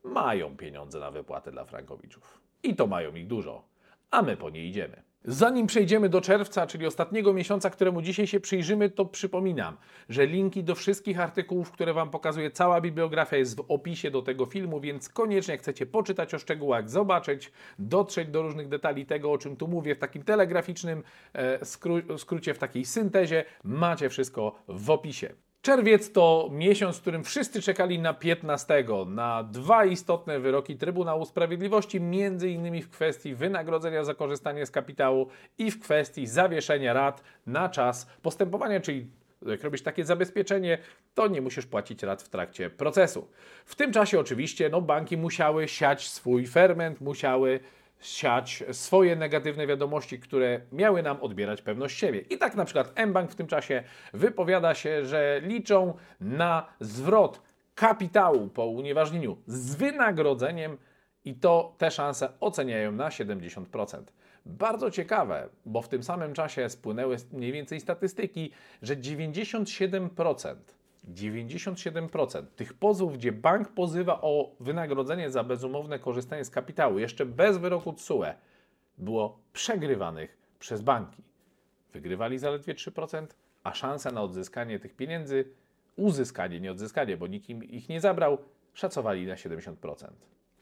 Mają 0.03 0.57
pieniądze 0.57 0.99
na 0.99 1.11
wypłaty 1.11 1.51
dla 1.51 1.65
frankowiczów. 1.65 2.41
I 2.63 2.75
to 2.75 2.87
mają 2.87 3.15
ich 3.15 3.27
dużo, 3.27 3.63
a 4.11 4.21
my 4.21 4.37
po 4.37 4.49
nie 4.49 4.65
idziemy. 4.65 5.03
Zanim 5.25 5.67
przejdziemy 5.67 6.09
do 6.09 6.21
czerwca, 6.21 6.67
czyli 6.67 6.85
ostatniego 6.85 7.33
miesiąca, 7.33 7.69
któremu 7.69 8.01
dzisiaj 8.01 8.27
się 8.27 8.39
przyjrzymy, 8.39 8.89
to 8.89 9.05
przypominam, 9.05 9.77
że 10.09 10.25
linki 10.25 10.63
do 10.63 10.75
wszystkich 10.75 11.19
artykułów, 11.19 11.71
które 11.71 11.93
Wam 11.93 12.09
pokazuje 12.09 12.51
cała 12.51 12.81
bibliografia 12.81 13.37
jest 13.37 13.57
w 13.57 13.65
opisie 13.67 14.11
do 14.11 14.21
tego 14.21 14.45
filmu, 14.45 14.79
więc 14.79 15.09
koniecznie 15.09 15.57
chcecie 15.57 15.85
poczytać 15.85 16.33
o 16.33 16.39
szczegółach, 16.39 16.89
zobaczyć, 16.89 17.51
dotrzeć 17.79 18.29
do 18.29 18.41
różnych 18.41 18.67
detali 18.67 19.05
tego, 19.05 19.31
o 19.31 19.37
czym 19.37 19.55
tu 19.55 19.67
mówię 19.67 19.95
w 19.95 19.99
takim 19.99 20.23
telegraficznym 20.23 21.03
e, 21.33 21.65
skró 21.65 22.17
skrócie, 22.17 22.53
w 22.53 22.57
takiej 22.57 22.85
syntezie, 22.85 23.45
macie 23.63 24.09
wszystko 24.09 24.55
w 24.67 24.89
opisie. 24.89 25.33
Czerwiec 25.61 26.11
to 26.11 26.49
miesiąc, 26.51 26.97
w 26.97 27.01
którym 27.01 27.23
wszyscy 27.23 27.61
czekali 27.61 27.99
na 27.99 28.13
15, 28.13 28.85
na 29.07 29.43
dwa 29.43 29.85
istotne 29.85 30.39
wyroki 30.39 30.75
Trybunału 30.75 31.25
Sprawiedliwości, 31.25 32.01
między 32.01 32.49
innymi 32.49 32.81
w 32.81 32.89
kwestii 32.89 33.35
wynagrodzenia 33.35 34.03
za 34.03 34.13
korzystanie 34.13 34.65
z 34.65 34.71
kapitału 34.71 35.27
i 35.57 35.71
w 35.71 35.79
kwestii 35.79 36.27
zawieszenia 36.27 36.93
rat 36.93 37.23
na 37.47 37.69
czas 37.69 38.07
postępowania, 38.21 38.79
czyli 38.79 39.07
jak 39.45 39.63
robisz 39.63 39.81
takie 39.81 40.05
zabezpieczenie, 40.05 40.77
to 41.13 41.27
nie 41.27 41.41
musisz 41.41 41.65
płacić 41.65 42.03
rat 42.03 42.21
w 42.21 42.29
trakcie 42.29 42.69
procesu. 42.69 43.27
W 43.65 43.75
tym 43.75 43.93
czasie 43.93 44.19
oczywiście 44.19 44.69
no, 44.69 44.81
banki 44.81 45.17
musiały 45.17 45.67
siać 45.67 46.09
swój 46.09 46.47
ferment, 46.47 47.01
musiały 47.01 47.59
siać 48.01 48.63
swoje 48.71 49.15
negatywne 49.15 49.67
wiadomości, 49.67 50.19
które 50.19 50.61
miały 50.71 51.03
nam 51.03 51.21
odbierać 51.21 51.61
pewność 51.61 51.97
siebie. 51.97 52.19
I 52.19 52.37
tak 52.37 52.55
na 52.55 52.65
przykład 52.65 52.93
mBank 53.07 53.31
w 53.31 53.35
tym 53.35 53.47
czasie 53.47 53.83
wypowiada 54.13 54.75
się, 54.75 55.05
że 55.05 55.41
liczą 55.43 55.93
na 56.21 56.73
zwrot 56.79 57.41
kapitału 57.75 58.47
po 58.47 58.65
unieważnieniu 58.65 59.37
z 59.47 59.75
wynagrodzeniem 59.75 60.77
i 61.25 61.35
to 61.35 61.75
te 61.77 61.91
szanse 61.91 62.29
oceniają 62.39 62.91
na 62.91 63.09
70%. 63.09 64.03
Bardzo 64.45 64.91
ciekawe, 64.91 65.49
bo 65.65 65.81
w 65.81 65.87
tym 65.87 66.03
samym 66.03 66.33
czasie 66.33 66.69
spłynęły 66.69 67.17
mniej 67.31 67.51
więcej 67.51 67.79
statystyki, 67.79 68.51
że 68.81 68.95
97% 68.95 70.55
97% 71.09 72.45
tych 72.55 72.73
pozwów, 72.73 73.13
gdzie 73.13 73.31
bank 73.31 73.69
pozywa 73.69 74.21
o 74.21 74.51
wynagrodzenie 74.59 75.31
za 75.31 75.43
bezumowne 75.43 75.99
korzystanie 75.99 76.45
z 76.45 76.49
kapitału, 76.49 76.99
jeszcze 76.99 77.25
bez 77.25 77.57
wyroku 77.57 77.93
TSUE, 77.93 78.33
było 78.97 79.39
przegrywanych 79.53 80.37
przez 80.59 80.81
banki. 80.81 81.23
Wygrywali 81.93 82.39
zaledwie 82.39 82.73
3%, 82.73 83.27
a 83.63 83.73
szanse 83.73 84.11
na 84.11 84.21
odzyskanie 84.21 84.79
tych 84.79 84.95
pieniędzy, 84.95 85.45
uzyskanie, 85.95 86.59
nie 86.59 86.71
odzyskanie, 86.71 87.17
bo 87.17 87.27
nikt 87.27 87.49
im 87.49 87.63
ich 87.63 87.89
nie 87.89 88.01
zabrał, 88.01 88.37
szacowali 88.73 89.27
na 89.27 89.35
70%. 89.35 89.75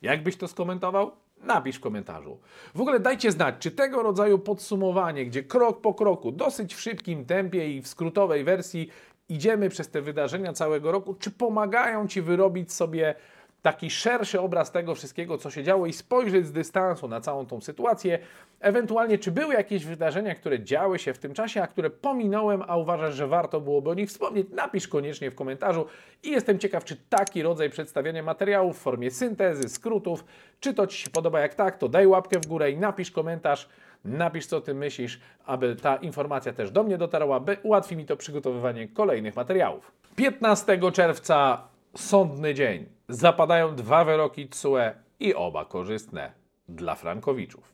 Jak 0.01 0.23
byś 0.23 0.37
to 0.37 0.47
skomentował? 0.47 1.11
Napisz 1.43 1.75
w 1.75 1.79
komentarzu. 1.79 2.39
W 2.75 2.81
ogóle 2.81 2.99
dajcie 2.99 3.31
znać, 3.31 3.55
czy 3.59 3.71
tego 3.71 4.03
rodzaju 4.03 4.39
podsumowanie, 4.39 5.25
gdzie 5.25 5.43
krok 5.43 5.81
po 5.81 5.93
kroku, 5.93 6.31
dosyć 6.31 6.75
w 6.75 6.81
szybkim 6.81 7.25
tempie 7.25 7.77
i 7.77 7.81
w 7.81 7.87
skrótowej 7.87 8.43
wersji 8.43 8.89
idziemy 9.29 9.69
przez 9.69 9.89
te 9.89 10.01
wydarzenia 10.01 10.53
całego 10.53 10.91
roku, 10.91 11.13
czy 11.13 11.31
pomagają 11.31 12.07
Ci 12.07 12.21
wyrobić 12.21 12.73
sobie 12.73 13.15
taki 13.61 13.89
szerszy 13.89 14.41
obraz 14.41 14.71
tego 14.71 14.95
wszystkiego, 14.95 15.37
co 15.37 15.51
się 15.51 15.63
działo 15.63 15.85
i 15.85 15.93
spojrzeć 15.93 16.47
z 16.47 16.51
dystansu 16.51 17.07
na 17.07 17.21
całą 17.21 17.45
tą 17.45 17.61
sytuację. 17.61 18.19
Ewentualnie, 18.59 19.17
czy 19.17 19.31
były 19.31 19.53
jakieś 19.53 19.85
wydarzenia, 19.85 20.35
które 20.35 20.63
działy 20.63 20.99
się 20.99 21.13
w 21.13 21.17
tym 21.17 21.33
czasie, 21.33 21.61
a 21.61 21.67
które 21.67 21.89
pominąłem, 21.89 22.63
a 22.67 22.77
uważasz, 22.77 23.15
że 23.15 23.27
warto 23.27 23.61
byłoby 23.61 23.89
o 23.89 23.93
nich 23.93 24.09
wspomnieć? 24.09 24.47
Napisz 24.51 24.87
koniecznie 24.87 25.31
w 25.31 25.35
komentarzu 25.35 25.85
i 26.23 26.31
jestem 26.31 26.59
ciekaw, 26.59 26.85
czy 26.85 26.97
taki 27.09 27.41
rodzaj 27.41 27.69
przedstawiania 27.69 28.23
materiałów 28.23 28.77
w 28.77 28.81
formie 28.81 29.11
syntezy, 29.11 29.69
skrótów, 29.69 30.25
czy 30.59 30.73
to 30.73 30.87
Ci 30.87 30.97
się 30.97 31.09
podoba, 31.09 31.39
jak 31.39 31.55
tak, 31.55 31.77
to 31.77 31.89
daj 31.89 32.07
łapkę 32.07 32.39
w 32.39 32.47
górę 32.47 32.71
i 32.71 32.77
napisz 32.77 33.11
komentarz. 33.11 33.69
Napisz, 34.05 34.45
co 34.45 34.61
ty 34.61 34.73
myślisz, 34.73 35.19
aby 35.45 35.75
ta 35.75 35.95
informacja 35.95 36.53
też 36.53 36.71
do 36.71 36.83
mnie 36.83 36.97
dotarła, 36.97 37.39
by 37.39 37.57
ułatwi 37.63 37.97
mi 37.97 38.05
to 38.05 38.17
przygotowywanie 38.17 38.87
kolejnych 38.87 39.35
materiałów. 39.35 39.91
15 40.15 40.91
czerwca, 40.91 41.67
sądny 41.95 42.53
dzień. 42.53 42.85
Zapadają 43.09 43.75
dwa 43.75 44.05
wyroki 44.05 44.47
TSUE 44.47 44.91
i 45.19 45.35
oba 45.35 45.65
korzystne 45.65 46.31
dla 46.69 46.95
frankowiczów. 46.95 47.73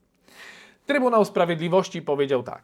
Trybunał 0.85 1.25
Sprawiedliwości 1.25 2.01
powiedział 2.01 2.43
tak, 2.43 2.63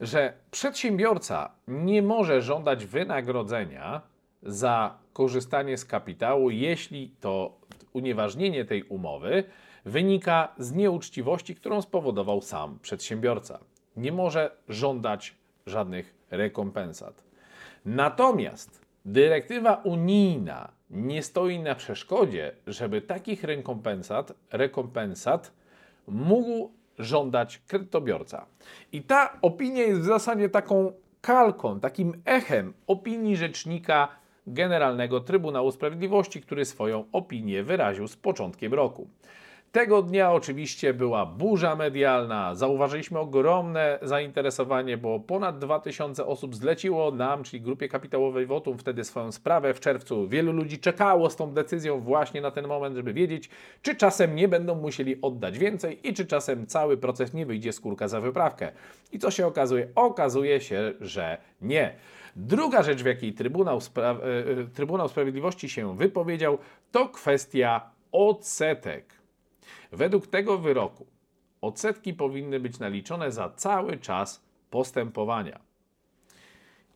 że 0.00 0.32
przedsiębiorca 0.50 1.50
nie 1.68 2.02
może 2.02 2.42
żądać 2.42 2.86
wynagrodzenia 2.86 4.00
za 4.42 4.98
korzystanie 5.12 5.76
z 5.76 5.84
kapitału, 5.84 6.50
jeśli 6.50 7.14
to 7.20 7.56
unieważnienie 7.92 8.64
tej 8.64 8.82
umowy 8.82 9.44
wynika 9.84 10.54
z 10.58 10.72
nieuczciwości, 10.72 11.54
którą 11.54 11.82
spowodował 11.82 12.42
sam 12.42 12.78
przedsiębiorca. 12.82 13.58
Nie 13.96 14.12
może 14.12 14.50
żądać 14.68 15.34
żadnych 15.66 16.14
rekompensat. 16.30 17.24
Natomiast 17.84 18.80
dyrektywa 19.04 19.74
unijna 19.74 20.72
nie 20.90 21.22
stoi 21.22 21.58
na 21.58 21.74
przeszkodzie, 21.74 22.52
żeby 22.66 23.02
takich 23.02 23.44
rekompensat, 23.44 24.32
rekompensat 24.52 25.52
mógł 26.06 26.70
żądać 26.98 27.58
kredytobiorca. 27.66 28.46
I 28.92 29.02
ta 29.02 29.38
opinia 29.42 29.82
jest 29.82 30.00
w 30.00 30.04
zasadzie 30.04 30.48
taką 30.48 30.92
kalką, 31.20 31.80
takim 31.80 32.22
echem 32.24 32.74
opinii 32.86 33.36
rzecznika 33.36 34.08
Generalnego 34.46 35.20
Trybunału 35.20 35.72
Sprawiedliwości, 35.72 36.40
który 36.40 36.64
swoją 36.64 37.04
opinię 37.12 37.62
wyraził 37.62 38.08
z 38.08 38.16
początkiem 38.16 38.74
roku. 38.74 39.08
Tego 39.72 40.02
dnia 40.02 40.32
oczywiście 40.32 40.94
była 40.94 41.26
burza 41.26 41.76
medialna. 41.76 42.54
Zauważyliśmy 42.54 43.18
ogromne 43.18 43.98
zainteresowanie, 44.02 44.96
bo 44.96 45.20
ponad 45.20 45.58
2000 45.58 46.26
osób 46.26 46.56
zleciło 46.56 47.10
nam, 47.10 47.42
czyli 47.42 47.60
grupie 47.60 47.88
kapitałowej 47.88 48.46
Wotum, 48.46 48.78
wtedy 48.78 49.04
swoją 49.04 49.32
sprawę 49.32 49.74
w 49.74 49.80
czerwcu. 49.80 50.28
Wielu 50.28 50.52
ludzi 50.52 50.78
czekało 50.78 51.30
z 51.30 51.36
tą 51.36 51.52
decyzją 51.52 52.00
właśnie 52.00 52.40
na 52.40 52.50
ten 52.50 52.66
moment, 52.66 52.96
żeby 52.96 53.12
wiedzieć, 53.12 53.50
czy 53.82 53.94
czasem 53.94 54.34
nie 54.34 54.48
będą 54.48 54.74
musieli 54.74 55.20
oddać 55.22 55.58
więcej 55.58 56.08
i 56.08 56.14
czy 56.14 56.26
czasem 56.26 56.66
cały 56.66 56.96
proces 56.96 57.34
nie 57.34 57.46
wyjdzie 57.46 57.72
z 57.72 57.80
kurka 57.80 58.08
za 58.08 58.20
wyprawkę. 58.20 58.72
I 59.12 59.18
co 59.18 59.30
się 59.30 59.46
okazuje? 59.46 59.88
Okazuje 59.94 60.60
się, 60.60 60.92
że 61.00 61.38
nie. 61.62 61.94
Druga 62.36 62.82
rzecz, 62.82 63.02
w 63.02 63.06
jakiej 63.06 63.32
Trybunał, 63.32 63.78
Spra- 63.78 64.20
e, 64.20 64.60
e, 64.60 64.64
Trybunał 64.74 65.08
Sprawiedliwości 65.08 65.68
się 65.68 65.96
wypowiedział, 65.96 66.58
to 66.92 67.08
kwestia 67.08 67.90
odsetek. 68.12 69.19
Według 69.92 70.26
tego 70.26 70.58
wyroku 70.58 71.06
odsetki 71.60 72.14
powinny 72.14 72.60
być 72.60 72.78
naliczone 72.78 73.32
za 73.32 73.48
cały 73.48 73.98
czas 73.98 74.42
postępowania. 74.70 75.60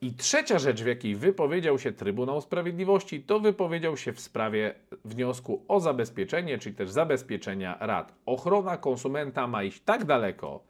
I 0.00 0.12
trzecia 0.12 0.58
rzecz, 0.58 0.82
w 0.82 0.86
jakiej 0.86 1.16
wypowiedział 1.16 1.78
się 1.78 1.92
Trybunał 1.92 2.40
Sprawiedliwości, 2.40 3.22
to 3.22 3.40
wypowiedział 3.40 3.96
się 3.96 4.12
w 4.12 4.20
sprawie 4.20 4.74
wniosku 5.04 5.64
o 5.68 5.80
zabezpieczenie, 5.80 6.58
czy 6.58 6.72
też 6.72 6.90
zabezpieczenia 6.90 7.76
rad. 7.80 8.14
Ochrona 8.26 8.76
konsumenta 8.76 9.46
ma 9.46 9.62
iść 9.62 9.80
tak 9.84 10.04
daleko, 10.04 10.64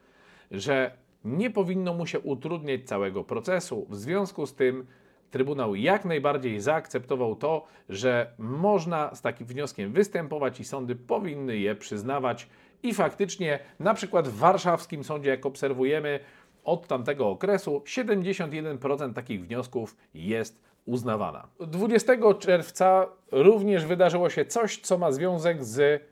że 0.51 0.97
nie 1.25 1.51
powinno 1.51 1.95
mu 1.95 2.07
się 2.07 2.21
utrudniać 2.21 2.85
całego 2.85 3.25
procesu. 3.25 3.87
W 3.91 3.97
związku 3.97 4.47
z 4.47 4.55
tym 4.55 4.87
Trybunał 5.35 5.75
jak 5.75 6.05
najbardziej 6.05 6.61
zaakceptował 6.61 7.37
to, 7.37 7.67
że 7.89 8.31
można 8.39 9.15
z 9.15 9.23
takim 9.23 9.47
wnioskiem 9.47 9.93
występować 9.93 10.61
i 10.61 10.65
sądy 10.65 10.97
powinny 10.97 11.59
je 11.59 11.75
przyznawać. 11.75 12.49
I 12.83 12.95
faktycznie, 12.95 13.59
na 13.81 13.95
przykład 13.95 14.29
w 14.29 14.39
warszawskim 14.39 15.05
sądzie, 15.05 15.31
jak 15.31 15.47
obserwujemy 15.47 16.21
od 16.65 16.87
tamtego 16.87 17.29
okresu, 17.29 17.83
71% 17.87 19.13
takich 19.15 19.47
wniosków 19.47 19.97
jest 20.15 20.63
uznawana. 20.85 21.49
20 21.61 22.13
czerwca 22.39 23.07
również 23.33 23.87
wydarzyło 23.87 24.31
się 24.31 24.45
coś, 24.45 24.79
co 24.79 24.99
ma 24.99 25.13
związek 25.13 25.65
z 25.65 26.03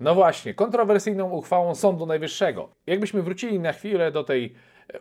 no 0.00 0.14
właśnie, 0.14 0.54
kontrowersyjną 0.54 1.30
uchwałą 1.30 1.74
Sądu 1.74 2.06
Najwyższego. 2.06 2.68
Jakbyśmy 2.86 3.22
wrócili 3.22 3.60
na 3.60 3.72
chwilę 3.72 4.12
do 4.12 4.24
tej 4.24 4.54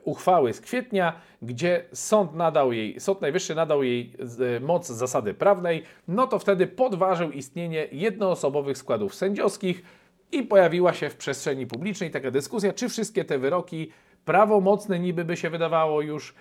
uchwały 0.04 0.54
z 0.54 0.62
kwietnia, 0.62 1.14
gdzie 1.42 1.86
sąd 1.94 2.34
nadał 2.34 2.74
jej, 2.74 3.00
Sąd 3.00 3.22
Najwyższy 3.22 3.56
nadał 3.56 3.84
jej 3.84 4.14
moc 4.62 4.88
zasady 4.88 5.34
prawnej, 5.34 5.84
no 6.08 6.28
to 6.28 6.40
wtedy 6.40 6.68
podważył 6.68 7.32
istnienie 7.32 7.88
jednoosobowych 7.92 8.78
składów 8.78 9.16
sędziowskich 9.16 9.84
i 10.32 10.44
pojawiła 10.44 10.94
się 10.94 11.10
w 11.10 11.18
przestrzeni 11.18 11.68
publicznej 11.68 12.12
taka 12.12 12.32
dyskusja, 12.32 12.74
czy 12.74 12.90
wszystkie 12.90 13.26
te 13.26 13.40
wyroki 13.40 13.92
prawomocne 14.26 15.00
niby 15.00 15.26
by 15.26 15.38
się 15.38 15.50
wydawało 15.50 16.02
już 16.02 16.34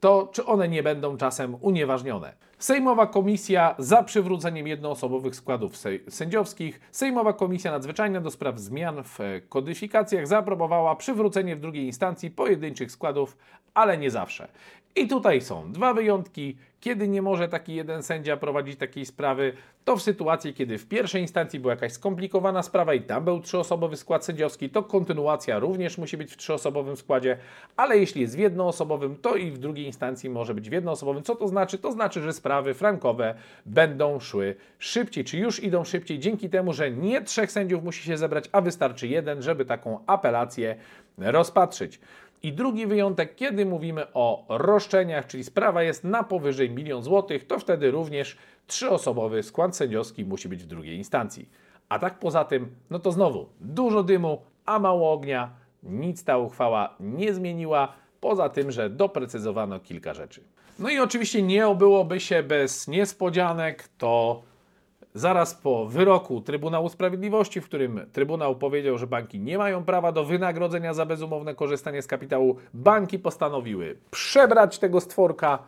to 0.00 0.28
czy 0.32 0.46
one 0.46 0.68
nie 0.68 0.82
będą 0.82 1.16
czasem 1.16 1.56
unieważnione. 1.60 2.32
Sejmowa 2.58 3.06
Komisja 3.06 3.74
za 3.78 4.02
przywróceniem 4.02 4.66
jednoosobowych 4.66 5.36
składów 5.36 5.76
sędziowskich, 6.08 6.80
Sejmowa 6.92 7.32
Komisja 7.32 7.70
Nadzwyczajna 7.70 8.20
do 8.20 8.30
spraw 8.30 8.58
zmian 8.58 9.02
w 9.04 9.18
kodyfikacjach 9.48 10.26
zaaprobowała 10.26 10.96
przywrócenie 10.96 11.56
w 11.56 11.60
drugiej 11.60 11.86
instancji 11.86 12.30
pojedynczych 12.30 12.92
składów, 12.92 13.36
ale 13.74 13.98
nie 13.98 14.10
zawsze. 14.10 14.48
I 14.96 15.08
tutaj 15.08 15.40
są 15.40 15.72
dwa 15.72 15.94
wyjątki. 15.94 16.56
Kiedy 16.80 17.08
nie 17.08 17.22
może 17.22 17.48
taki 17.48 17.74
jeden 17.74 18.02
sędzia 18.02 18.36
prowadzić 18.36 18.78
takiej 18.78 19.06
sprawy, 19.06 19.52
to 19.84 19.96
w 19.96 20.02
sytuacji, 20.02 20.54
kiedy 20.54 20.78
w 20.78 20.88
pierwszej 20.88 21.22
instancji 21.22 21.60
była 21.60 21.72
jakaś 21.72 21.92
skomplikowana 21.92 22.62
sprawa 22.62 22.94
i 22.94 23.00
tam 23.00 23.24
był 23.24 23.40
trzyosobowy 23.40 23.96
skład 23.96 24.24
sędziowski, 24.24 24.70
to 24.70 24.82
kontynuacja 24.82 25.58
również 25.58 25.98
musi 25.98 26.16
być 26.16 26.32
w 26.32 26.36
trzyosobowym 26.36 26.96
składzie, 26.96 27.36
ale 27.76 27.98
jeśli 27.98 28.20
jest 28.20 28.36
w 28.36 28.38
jednoosobowym, 28.38 29.16
to 29.16 29.36
i 29.36 29.50
w 29.50 29.58
drugiej 29.58 29.86
instancji 29.86 30.30
może 30.30 30.54
być 30.54 30.70
w 30.70 30.72
jednoosobowym. 30.72 31.22
Co 31.22 31.36
to 31.36 31.48
znaczy? 31.48 31.78
To 31.78 31.92
znaczy, 31.92 32.22
że 32.22 32.32
sprawy 32.32 32.74
frankowe 32.74 33.34
będą 33.66 34.20
szły 34.20 34.56
szybciej, 34.78 35.24
czy 35.24 35.38
już 35.38 35.62
idą 35.62 35.84
szybciej, 35.84 36.18
dzięki 36.18 36.50
temu, 36.50 36.72
że 36.72 36.90
nie 36.90 37.22
trzech 37.22 37.52
sędziów 37.52 37.84
musi 37.84 38.04
się 38.04 38.16
zebrać, 38.16 38.44
a 38.52 38.60
wystarczy 38.60 39.08
jeden, 39.08 39.42
żeby 39.42 39.64
taką 39.64 39.98
apelację 40.06 40.76
rozpatrzyć. 41.18 42.00
I 42.42 42.52
drugi 42.52 42.86
wyjątek, 42.86 43.34
kiedy 43.34 43.66
mówimy 43.66 44.06
o 44.14 44.44
roszczeniach, 44.48 45.26
czyli 45.26 45.44
sprawa 45.44 45.82
jest 45.82 46.04
na 46.04 46.22
powyżej 46.22 46.70
milion 46.70 47.02
złotych, 47.02 47.46
to 47.46 47.58
wtedy 47.58 47.90
również 47.90 48.36
trzyosobowy 48.66 49.42
skład 49.42 49.76
sędziowski 49.76 50.24
musi 50.24 50.48
być 50.48 50.62
w 50.62 50.66
drugiej 50.66 50.96
instancji. 50.96 51.48
A 51.88 51.98
tak 51.98 52.18
poza 52.18 52.44
tym, 52.44 52.74
no 52.90 52.98
to 52.98 53.12
znowu 53.12 53.48
dużo 53.60 54.02
dymu, 54.02 54.42
a 54.66 54.78
mało 54.78 55.12
ognia. 55.12 55.50
Nic 55.82 56.24
ta 56.24 56.38
uchwała 56.38 56.96
nie 57.00 57.34
zmieniła, 57.34 57.92
poza 58.20 58.48
tym, 58.48 58.70
że 58.70 58.90
doprecyzowano 58.90 59.80
kilka 59.80 60.14
rzeczy. 60.14 60.42
No 60.78 60.90
i 60.90 60.98
oczywiście 60.98 61.42
nie 61.42 61.68
obyłoby 61.68 62.20
się 62.20 62.42
bez 62.42 62.88
niespodzianek, 62.88 63.88
to 63.98 64.42
zaraz 65.14 65.54
po 65.54 65.86
wyroku 65.86 66.40
Trybunału 66.40 66.88
Sprawiedliwości, 66.88 67.60
w 67.60 67.64
którym 67.64 68.00
Trybunał 68.12 68.56
powiedział, 68.56 68.98
że 68.98 69.06
banki 69.06 69.40
nie 69.40 69.58
mają 69.58 69.84
prawa 69.84 70.12
do 70.12 70.24
wynagrodzenia 70.24 70.94
za 70.94 71.06
bezumowne 71.06 71.54
korzystanie 71.54 72.02
z 72.02 72.06
kapitału, 72.06 72.56
banki 72.74 73.18
postanowiły 73.18 73.98
przebrać 74.10 74.78
tego 74.78 75.00
stworka, 75.00 75.58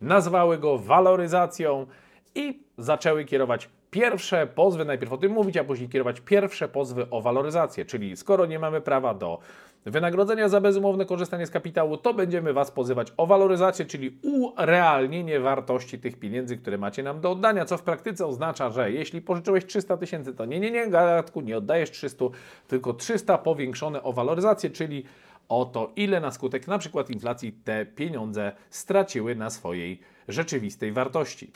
nazwały 0.00 0.58
go 0.58 0.78
waloryzacją 0.78 1.86
i 2.34 2.62
zaczęły 2.78 3.24
kierować 3.24 3.68
pierwsze 3.90 4.46
pozwy, 4.46 4.84
najpierw 4.84 5.12
o 5.12 5.16
tym 5.16 5.32
mówić, 5.32 5.56
a 5.56 5.64
później 5.64 5.88
kierować 5.88 6.20
pierwsze 6.20 6.68
pozwy 6.68 7.10
o 7.10 7.20
waloryzację, 7.20 7.84
czyli 7.84 8.16
skoro 8.16 8.46
nie 8.46 8.58
mamy 8.58 8.80
prawa 8.80 9.14
do 9.14 9.38
wynagrodzenia 9.86 10.48
za 10.48 10.60
bezumowne 10.60 11.06
korzystanie 11.06 11.46
z 11.46 11.50
kapitału, 11.50 11.96
to 11.96 12.14
będziemy 12.14 12.52
Was 12.52 12.70
pozywać 12.70 13.12
o 13.16 13.26
waloryzację, 13.26 13.84
czyli 13.84 14.18
urealnienie 14.22 15.40
wartości 15.40 15.98
tych 15.98 16.18
pieniędzy, 16.18 16.56
które 16.56 16.78
macie 16.78 17.02
nam 17.02 17.20
do 17.20 17.30
oddania, 17.30 17.64
co 17.64 17.78
w 17.78 17.82
praktyce 17.82 18.26
oznacza, 18.26 18.70
że 18.70 18.92
jeśli 18.92 19.22
pożyczyłeś 19.22 19.66
300 19.66 19.96
tysięcy, 19.96 20.34
to 20.34 20.44
nie, 20.44 20.60
nie, 20.60 20.70
nie, 20.70 20.88
gadatku, 20.88 21.40
nie 21.40 21.58
oddajesz 21.58 21.90
300, 21.90 22.24
tylko 22.68 22.94
300 22.94 23.38
powiększone 23.38 24.02
o 24.02 24.12
waloryzację, 24.12 24.70
czyli 24.70 25.04
o 25.48 25.64
to, 25.64 25.90
ile 25.96 26.20
na 26.20 26.30
skutek 26.30 26.66
na 26.66 26.78
przykład 26.78 27.10
inflacji 27.10 27.52
te 27.52 27.86
pieniądze 27.86 28.52
straciły 28.70 29.34
na 29.36 29.50
swojej 29.50 30.00
rzeczywistej 30.28 30.92
wartości. 30.92 31.50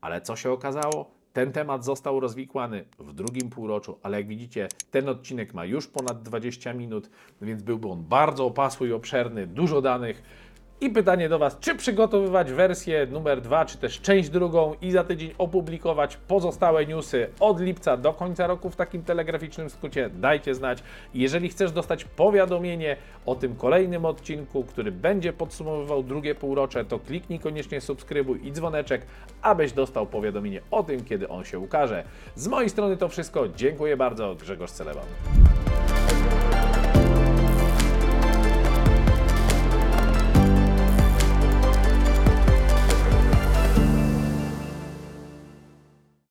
Ale 0.00 0.20
co 0.20 0.36
się 0.36 0.50
okazało? 0.50 1.17
Ten 1.38 1.52
temat 1.52 1.84
został 1.84 2.20
rozwikłany 2.20 2.84
w 2.98 3.12
drugim 3.12 3.50
półroczu, 3.50 3.98
ale 4.02 4.16
jak 4.16 4.26
widzicie, 4.26 4.68
ten 4.90 5.08
odcinek 5.08 5.54
ma 5.54 5.64
już 5.64 5.86
ponad 5.86 6.22
20 6.22 6.74
minut, 6.74 7.10
więc 7.42 7.62
byłby 7.62 7.88
on 7.88 8.04
bardzo 8.04 8.46
opasły 8.46 8.88
i 8.88 8.92
obszerny, 8.92 9.46
dużo 9.46 9.82
danych. 9.82 10.22
I 10.80 10.90
pytanie 10.90 11.28
do 11.28 11.38
Was, 11.38 11.58
czy 11.60 11.74
przygotowywać 11.74 12.52
wersję 12.52 13.06
numer 13.06 13.40
2, 13.40 13.64
czy 13.64 13.78
też 13.78 14.00
część 14.00 14.30
drugą 14.30 14.74
i 14.82 14.90
za 14.90 15.04
tydzień 15.04 15.30
opublikować 15.38 16.16
pozostałe 16.16 16.86
newsy 16.86 17.30
od 17.40 17.60
lipca 17.60 17.96
do 17.96 18.12
końca 18.12 18.46
roku 18.46 18.70
w 18.70 18.76
takim 18.76 19.02
telegraficznym 19.02 19.70
skrócie? 19.70 20.10
Dajcie 20.10 20.54
znać. 20.54 20.82
Jeżeli 21.14 21.48
chcesz 21.48 21.72
dostać 21.72 22.04
powiadomienie 22.04 22.96
o 23.26 23.34
tym 23.34 23.56
kolejnym 23.56 24.04
odcinku, 24.04 24.64
który 24.64 24.92
będzie 24.92 25.32
podsumowywał 25.32 26.02
drugie 26.02 26.34
półrocze, 26.34 26.84
to 26.84 26.98
kliknij 26.98 27.38
koniecznie 27.38 27.80
subskrybuj 27.80 28.46
i 28.46 28.52
dzwoneczek, 28.52 29.02
abyś 29.42 29.72
dostał 29.72 30.06
powiadomienie 30.06 30.60
o 30.70 30.82
tym, 30.82 31.04
kiedy 31.04 31.28
on 31.28 31.44
się 31.44 31.58
ukaże. 31.58 32.04
Z 32.34 32.48
mojej 32.48 32.70
strony 32.70 32.96
to 32.96 33.08
wszystko. 33.08 33.48
Dziękuję 33.48 33.96
bardzo. 33.96 34.34
Grzegorz 34.34 34.70
Celeban. 34.70 35.04